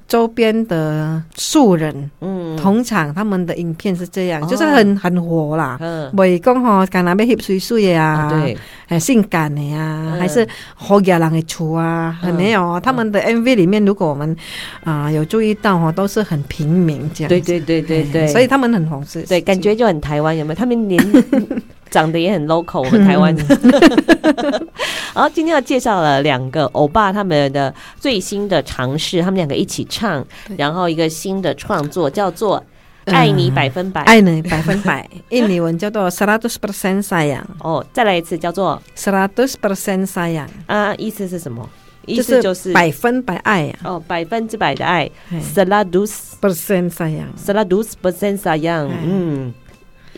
[0.09, 8.57] 周边的素人，嗯，同场他们的影片是这样，就是很很火啦，嗯，袂讲吼，干那边翕水水啊，对，
[8.89, 14.35] 很性感的呀，还是好野人的厝啊，很没有，他们的 MV 里面，如果我们
[14.83, 20.55] 啊有注意到哈，都是很平民这样，对对对对对，所以他们很红是，对，感觉就很台湾，有没有？
[20.55, 20.99] 他们连
[21.91, 23.45] 长得也很 local，我们台湾的。
[25.15, 30.25] 好，今天要介绍了两个欧巴他们的最新的尝试，他们两个一起唱，
[30.57, 32.63] 然后一个新的创作叫做
[33.13, 37.43] 《爱你百分百》，爱你百分百，印尼文叫做 Seratus Persen Sayang。
[37.61, 40.49] 哦，再来一次叫做 Seratus Persen Sayang。
[40.67, 41.69] 啊，意思是什么？
[42.07, 43.75] 意思就是百分百爱呀。
[43.85, 45.11] 哦，百分之百的爱。
[45.55, 48.89] Seratus Persen Sayang，Seratus Persen Sayang。
[49.05, 49.53] 嗯。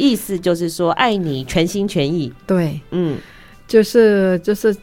[0.01, 2.33] 意思就是说，爱你全心全意。
[2.47, 3.19] 对，嗯，
[3.69, 4.75] 就是就是，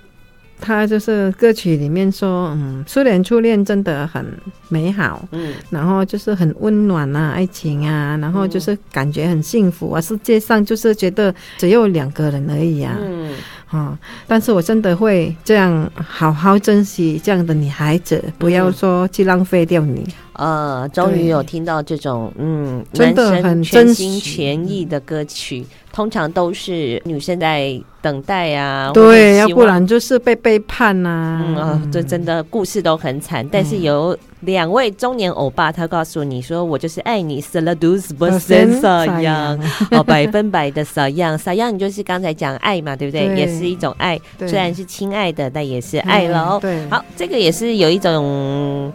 [0.61, 4.23] 他就是歌曲里面说，嗯，初恋初恋真的很
[4.69, 13.33] 美好，嗯，然后就是很温暖啊，爱情啊，然后就是感觉很幸福啊，世界上就是觉得只有两个人而已啊，嗯。
[13.69, 13.99] 啊！
[14.25, 20.07] 但是我真的会这样好好珍惜这样的女孩子，不要说去浪费掉你。
[20.37, 31.43] 呃，终于有听到这种嗯，真的很全心全意的歌曲，通常都是女生在等待啊，对，要不然就是被背叛呐。
[31.43, 33.43] 嗯啊，这真的故事都很惨。
[33.51, 39.59] 但是有两位中年欧巴，他告诉你说：“我就是爱你，seratus persen sayang，
[39.89, 43.35] 哦，百分百的 sayang，sayang 你就是刚才讲爱嘛，对不对？
[43.35, 46.59] 也是一种爱，虽然是亲爱的，但也是爱了哦。
[46.61, 48.93] 对，好，这个也是有一种。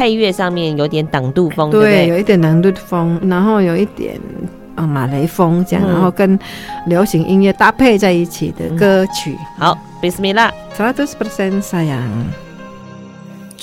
[0.00, 4.18] 配乐上面有点挡度风，对，对有一点挡度风，然后有一点
[4.74, 6.38] 马雷风这样，嗯、然后跟
[6.86, 9.36] 流行音乐搭配在一起的歌曲。
[9.58, 10.52] 好，Bismillah。
[10.74, 12.08] 100% sayang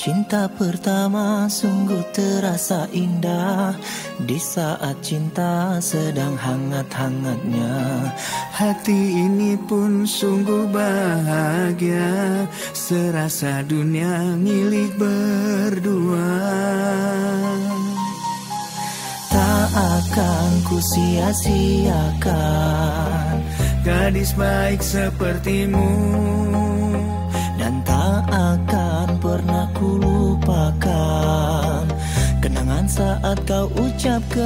[0.08, 3.76] Cinta pertama sungguh terasa indah.
[4.24, 8.08] Di saat cinta sedang hangat-hangatnya
[8.56, 12.48] Hati ini pun sungguh bahagia.
[12.72, 16.40] Serasa dunia milik berdua.
[19.28, 22.24] Tak akan ku sia-siakan
[23.84, 25.92] Gadis baik sepertimu.
[27.60, 28.77] Dan tak akan
[32.48, 34.40] Kenangan saat kau ucapkan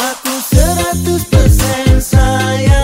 [0.00, 2.79] Aku seratus persen sayang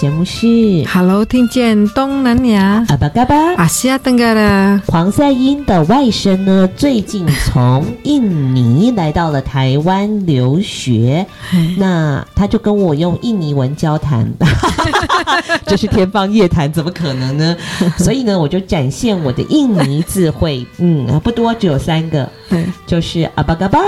[0.00, 0.46] 节目是
[0.88, 3.36] Hello，听见东南亚阿巴嘎巴。
[3.56, 11.26] 阿西亚登嘎啦，黄赛英的外甥呢，最近从印尼来到了台湾留学，
[11.76, 14.26] 那他就跟我用印尼文交谈，
[15.68, 17.54] 这是天方夜谭，怎么可能呢？
[18.00, 22.26] 所以呢，我就展现我的印尼智慧，嗯，不多，只有三个，
[22.86, 23.78] 就是阿巴嘎巴。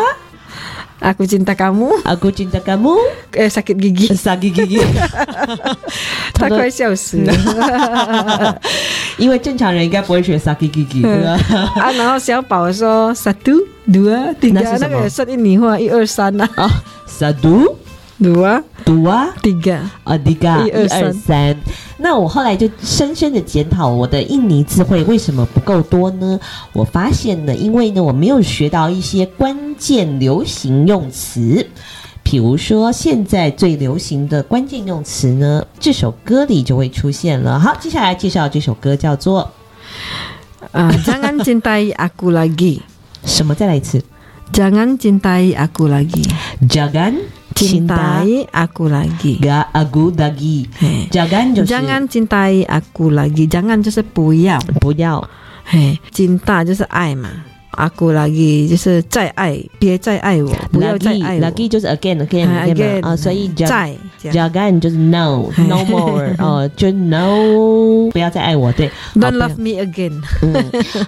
[1.01, 2.01] Aku cinta kamu.
[2.03, 2.97] Aku cinta kamu.
[3.33, 4.07] Eh sakit gigi.
[4.13, 4.81] sakit gigi.
[6.33, 7.31] 他快笑死了。
[9.17, 11.37] 因为正常人应该不会学 sakit gigi，对 吧？
[11.81, 16.47] 啊，然后小宝说 satu dua tiga，那个也是印尼话，一二三呐。
[16.55, 16.69] 啊，
[17.07, 17.75] satu
[18.22, 19.80] 读啊，读啊，tiga.
[20.04, 21.56] 啊，迪嘎，一一二三。
[21.98, 26.38] 那我后来就深深的检讨我的印尼智慧为什么不够多呢？
[26.72, 31.66] 我发现呢，因为呢我没有学到一些关键流行用词，
[32.22, 37.58] 比如说现在最流行的关键用词呢，这首歌里就会出现了。
[37.58, 39.50] 好，接下来介绍这首歌叫做
[40.70, 42.82] 啊，Jangan cintai aku lagi，
[43.26, 43.52] 什么？
[43.56, 44.04] 再来一次
[44.52, 47.14] Jangan cintai aku lagi，，Jangan
[47.54, 49.38] cintai aku lagi。
[49.40, 50.66] ga agu dagi。
[50.78, 55.22] 嘿 Jangan 就是 Jangan cintai aku lagi，Jangan 就是不要，不要
[55.64, 57.28] 嘿，cinta 就是爱嘛
[57.72, 63.96] ，aku lagi 就是再爱，别再爱我，不要再爱我 lagi 就是 again again 哎 again 嘛 again，啊，所以 Jangan 再
[64.30, 68.90] 这样 Jangan 就是 no no more 哦，就 no 不要再爱我，对。
[69.14, 70.12] Don't love me again。
[70.42, 70.54] 嗯，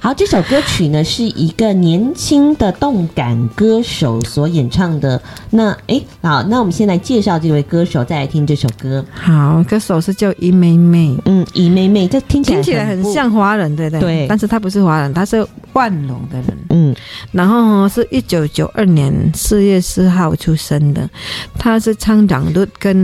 [0.01, 5.21] 好，这首歌曲呢是一个年轻的动感歌手所演唱的。
[5.51, 9.05] 那诶，好，那我们先来介绍这位歌手，再来听这首歌。
[9.13, 13.05] 好，歌手是叫伊妹妹，嗯，姨妹妹，这听起来听起来很。
[13.13, 14.01] 像华人，对不对？
[14.01, 16.47] 对但是他不是华人，他是万隆的人。
[16.71, 16.95] 嗯
[17.33, 21.09] 然后呢是一九九二年四月四号出生的，
[21.59, 22.97] 他是唱长律跟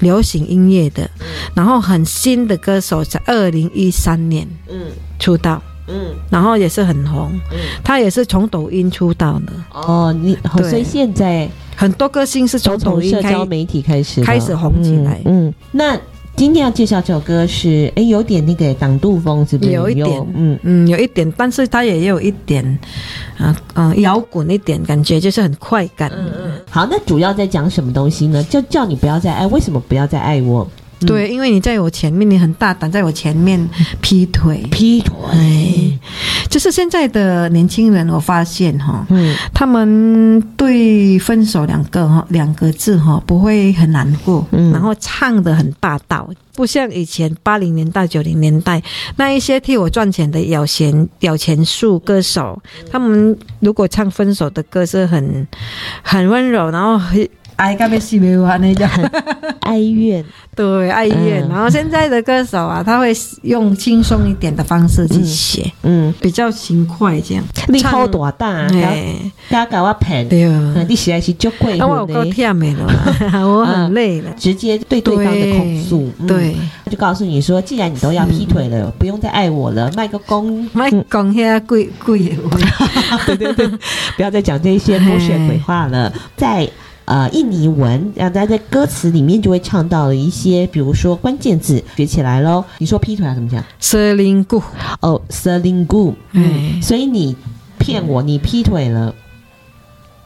[0.00, 1.08] 流行音乐的，
[1.54, 4.92] 然后很新的歌手，在二零一三年嗯。
[5.18, 6.14] 出道，嗯。
[6.30, 7.58] 然后也是很红，嗯。
[7.82, 10.70] 他也是从抖音出道的，哦，你好，对。
[10.70, 15.20] 所以现在很多歌星是从抖音开从社交媒体开始开始红起来。
[15.24, 15.54] 嗯，嗯。
[15.72, 15.98] 那
[16.38, 19.72] 今天要介绍这首歌是，哎，有点那个党杜风，是不是？
[19.72, 20.56] 有一点嗯。
[20.62, 22.64] 嗯，有一点，但是它也有一点，
[23.36, 26.08] 啊、呃、嗯，摇滚一点，感觉就是很快感。
[26.16, 26.52] 嗯嗯。
[26.70, 28.40] 好，那主要在讲什么东西呢？
[28.44, 30.64] 就叫你不要再爱，为什么不要再爱我？
[31.00, 31.06] 嗯。
[31.06, 33.68] 对，因为你在我前面，你很大胆，在我前面
[34.00, 35.14] 劈腿，劈腿。
[35.32, 35.98] 哎，
[36.48, 39.36] 就是现在的年轻人，我发现哈，嗯。
[39.52, 44.72] 他们对分手两个哈两个字哈不会很难过，嗯。
[44.72, 48.82] 然后唱的很霸道，不像以前八零年代九零年代
[49.16, 55.46] 那一些替我赚钱的有钱有钱树歌手，他们如果唱分手的歌是很
[56.02, 57.28] 很温柔，然后很
[57.58, 58.86] 爱到要死要活那叫。
[59.68, 60.24] 哀怨。
[60.54, 61.44] 对，哀怨。
[61.44, 67.44] 嗯然后现在的歌手啊，他会用轻松一点的方式去写，嗯，比较轻快这样。
[67.68, 69.14] 你好大胆，哎，
[69.50, 70.28] 大家给我骗。
[70.28, 70.74] 对啊。
[70.88, 74.30] 你实在是就贵那我有够忝的了，我很累了。
[74.38, 76.56] 直接对对方的控诉，嗯对，
[76.90, 82.18] 就告诉你说，既然你都要劈腿了，不用再爱我了，卖个公，卖公遐贵贵
[83.26, 83.68] 对对对，
[84.16, 86.68] 不要再讲这些狗血鬼话了， 在。
[87.08, 92.62] 呃，印尼文，然后在在歌词里面就会唱到了一些，比如说关键字，学起来喽。
[92.76, 94.62] 你说劈腿要怎么讲？selingkuh
[95.00, 97.34] 哦，selingkuh，嗯，所以你
[97.78, 99.14] 骗我，你劈腿了。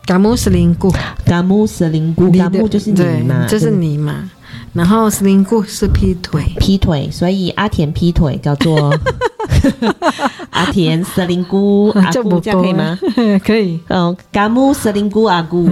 [0.07, 4.29] kamu selingkuh，kamu selingkuh，kamu 就是你嘛，就是你嘛。
[4.73, 8.91] 然后 selingkuh 是劈腿，劈腿，所以阿田劈腿叫做
[10.51, 12.99] 阿田 selingkuh 阿姑，这样可以吗？
[13.45, 13.79] 可以。
[13.89, 15.69] 嗯，kamu selingkuh 阿姑，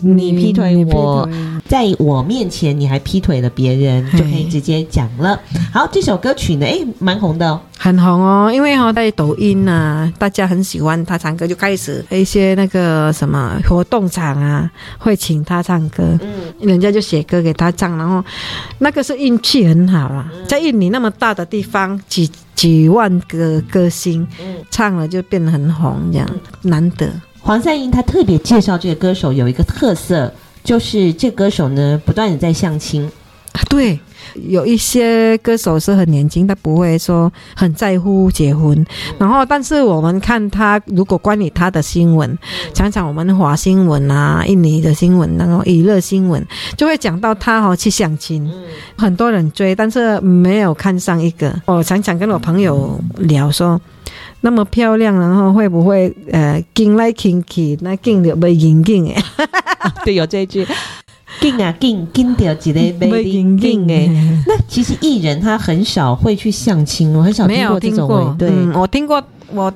[0.00, 1.28] 你劈腿我，
[1.66, 5.38] 在我面前你还劈腿了别人，就可以直接讲了。
[5.72, 16.30] 好，这首歌曲呢，诶，蛮红的，哦很红哦，因为哈在抖音啊，大家很喜欢他唱歌，就开始一些那个什么活动场啊，会请他唱歌，嗯，
[16.60, 18.24] 人家就写歌给他唱，然后
[18.78, 24.26] 那个是运气很好啊，在印尼那么大的地方，几几万个歌星，
[24.70, 26.28] 唱了就变得很红，这样
[26.62, 27.08] 难得。
[27.40, 30.32] 黄赛英她特别介绍这个歌手有一个特色，
[30.62, 33.10] 就是这个歌手呢不断的在相亲，
[33.68, 33.98] 对。
[34.34, 38.84] 有一些歌手是很年轻，他不会说很在乎结婚。
[39.18, 42.38] 然后，但是我们看他，如果关于他的新闻，
[42.74, 46.44] 常常我们华新闻啊、印尼的新闻，然后娱乐新闻，
[46.76, 48.50] 就会讲到他哦去相亲，
[48.96, 51.54] 很多人追，但是没有看上一个。
[51.66, 53.80] 我常常跟我朋友聊说，
[54.40, 59.22] 那么漂亮，然后会不会呃，进来进去，那进就没紧紧诶。
[60.04, 60.66] 对，有这一句。
[61.40, 64.08] 紧啊紧，紧掉几类没紧紧哎。
[64.46, 68.36] 那其实艺人他很少会去相亲，我很少听过这种。
[68.38, 69.22] 对、嗯，我听过，
[69.52, 69.72] 我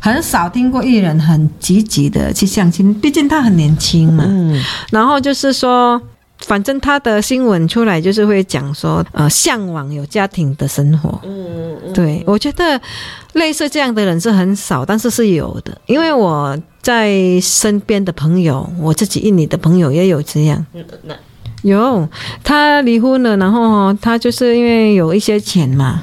[0.00, 4.24] 很少听过艺人很积极的去相亲，毕竟他很年轻嘛。
[4.26, 6.00] 嗯，然后就是说，
[6.46, 11.20] 反正他的新闻出来就是会讲说，呃，向往有家庭的生活。
[11.24, 12.80] 嗯嗯，对，我觉得
[13.34, 16.58] 类似这样的人是很少，但是是有的，因为我。
[16.82, 20.64] 在身边的朋友，我自己印尼的朋友也有这样，
[21.60, 22.08] 有
[22.42, 26.00] 他离婚了，然后他就是因为有一些钱嘛，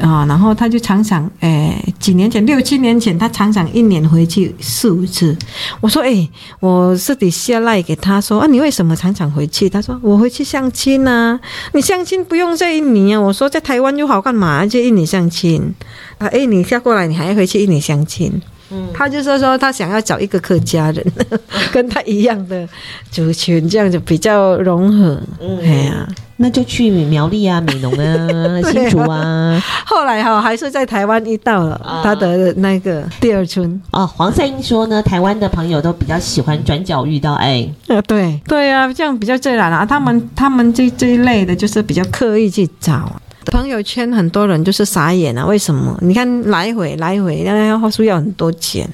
[0.00, 5.36] 啊，然后他就常常，哎，几年前六七年前，他常常一年回去四五次。
[5.80, 6.28] 我说，哎，
[6.58, 9.68] 我私底下赖给他说，啊，你为什么常常回去？
[9.68, 11.38] 他说，我回去相亲啊。
[11.72, 13.20] 你相亲不用在印尼啊。
[13.20, 14.66] 我说，在台湾又好干嘛？
[14.66, 15.74] 去印尼相亲
[16.18, 16.26] 啊？
[16.26, 18.42] 哎，你下过来，你还要回去印尼相亲？
[18.70, 21.04] 嗯，他就说说他想要找一个客家人，
[21.72, 22.68] 跟他一样的
[23.10, 25.20] 族群，这样就比较融合。
[25.40, 26.08] 嗯，哎呀。
[26.38, 29.58] 那就去苗栗啊、美浓啊、 新竹啊。
[29.86, 34.06] 后来哈、哦，还是在台湾遇到了他的那个第二春哦。
[34.06, 37.66] 黄赛英说呢，台湾的朋友都比较喜欢转角遇到爱。
[37.86, 39.86] 呃，对对啊，这样比较自然啊。
[39.86, 43.10] 他们他们这这一类的，就是比较刻意去找。
[43.52, 45.98] 朋友圈很多人就是傻眼啊，为什么？
[46.02, 48.88] 你看来回来回，那要花出要很多钱。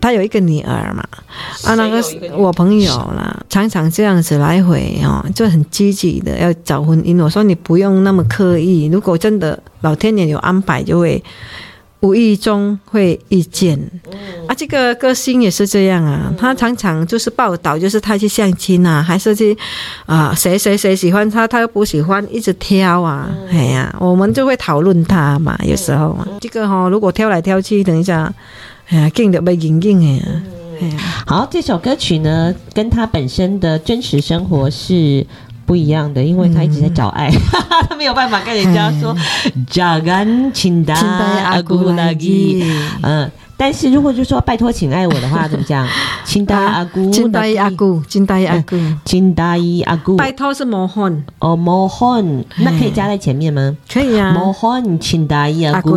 [0.00, 1.04] 他有一个女儿嘛，
[1.62, 2.02] 啊，那个
[2.36, 7.22] 我朋友啦，常常这样子来回哦，就很积极的要找婚姻。
[7.22, 11.22] 我说你不用那么刻意，如果真的老天爷有安排，就会
[12.04, 13.78] 无意中会遇见。
[14.46, 19.56] 啊，这个歌星也是这样啊，他常常就是报道，就是他去相亲啊，还是去
[20.04, 28.32] 啊，谁谁谁喜欢他，他又不喜欢，一直挑啊，哎呀，我们就会讨论他嘛，有时候嘛，这个哈，如果挑来挑去，等一下。
[28.88, 30.42] 哎呀，劲的被硬硬哎！
[30.82, 35.26] 哎呀，好，这首歌曲呢，跟他本身的真实生活是
[35.66, 37.40] 不一样的，因为他一直在找爱，嗯、
[37.88, 39.14] 他没有办法跟人家说
[39.70, 42.64] “Jangan cinta aku lagi”，
[43.02, 43.30] 嗯。
[43.56, 45.86] 但是如果就说拜托，请爱我的话，怎么讲？
[46.24, 50.16] 亲大阿姑，亲大姨阿姑，亲大姨阿姑，亲大姨阿姑。
[50.16, 52.24] 拜托是摩汉哦，摩汉，
[52.58, 53.76] 那可以加在前面吗？
[53.90, 54.32] 可以啊。
[54.32, 55.92] 摩汉，亲大姨阿姑，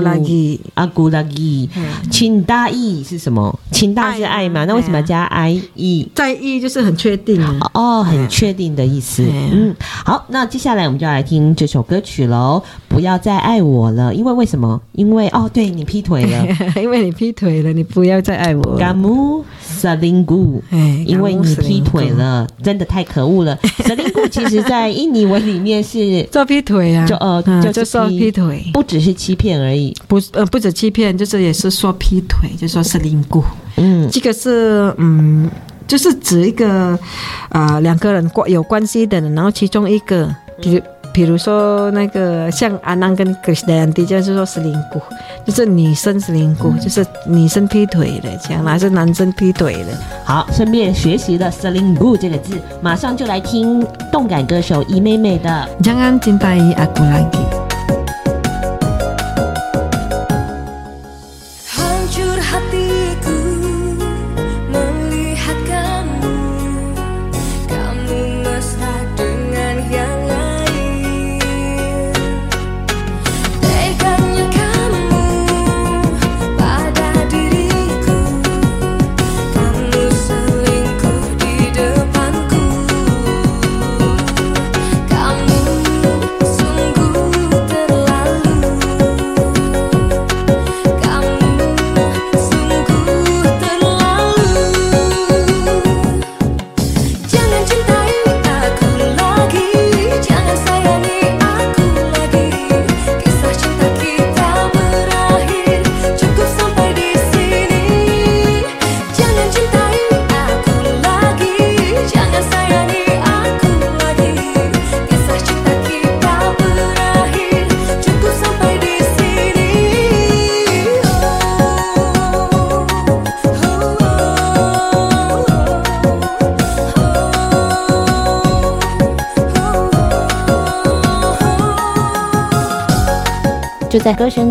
[0.75, 1.69] 阿姑拉吉，
[2.11, 3.57] 请大姨是什么？
[3.71, 4.65] 请大是爱嘛？
[4.65, 6.07] 那为什么要加 i e？
[6.13, 7.41] 在意就是很确定
[7.73, 9.25] 哦，很确定的意思。
[9.27, 12.61] 嗯，好，那接下来我们就要来听这首歌曲喽。
[12.87, 14.79] 不要再爱我了，因为为什么？
[14.93, 16.45] 因为哦，对你劈腿了，
[16.81, 17.46] 因为你劈腿。
[17.47, 18.77] 对了，你不要再爱我了。
[18.77, 19.41] Kamu
[19.79, 20.61] selingkuh，
[21.05, 23.57] 因为你劈腿了，真的太可恶了。
[23.87, 27.41] selingkuh 其实在印尼文里面是 做劈腿啊，就呃，
[27.71, 33.45] 就说劈腿，不只是欺骗而已，不呃，不止欺骗，就是也是说劈腿，就说 selingkuh。
[33.77, 35.49] 嗯，这个是嗯，
[35.87, 36.99] 就是指一个
[37.47, 40.81] 啊、呃、两个人关有关系的人，然后其中一个比如。
[41.17, 45.01] 比如说那个像阿南跟格斯丹迪，就是说是灵骨，
[45.43, 49.97] 就是女生是灵骨，就是女生劈腿的这样，还是男生劈腿的？
[50.23, 57.31] 好，顺便学习了 selingkuh 这个字，马上就来听动感歌手伊妹妹的《Jangan Cintai Aku Lagi》。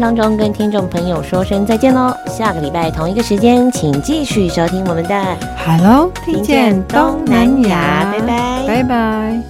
[0.00, 9.42] 当中跟听众朋友说声再见喽，下个礼拜同一个时间，请继续收听我们的 Hello，听见东南亚，拜拜，拜拜。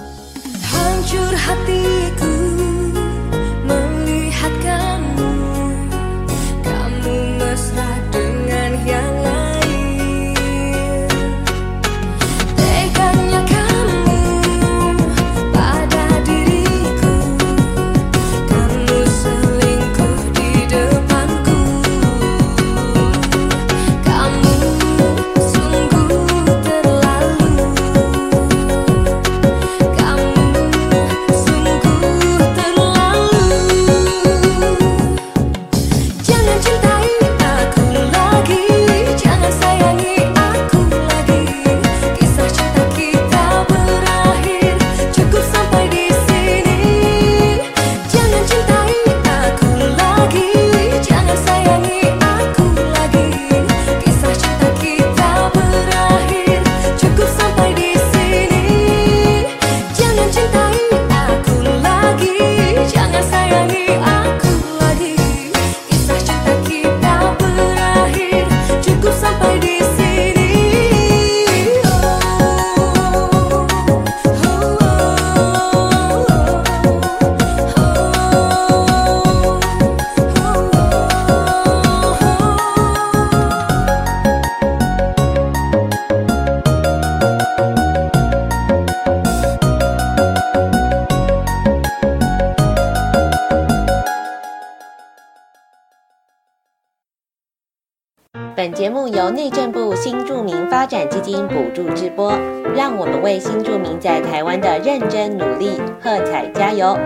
[101.67, 102.33] 辅助直播，
[102.77, 106.97] 让我们为新住民在台湾的认真努力喝彩加油！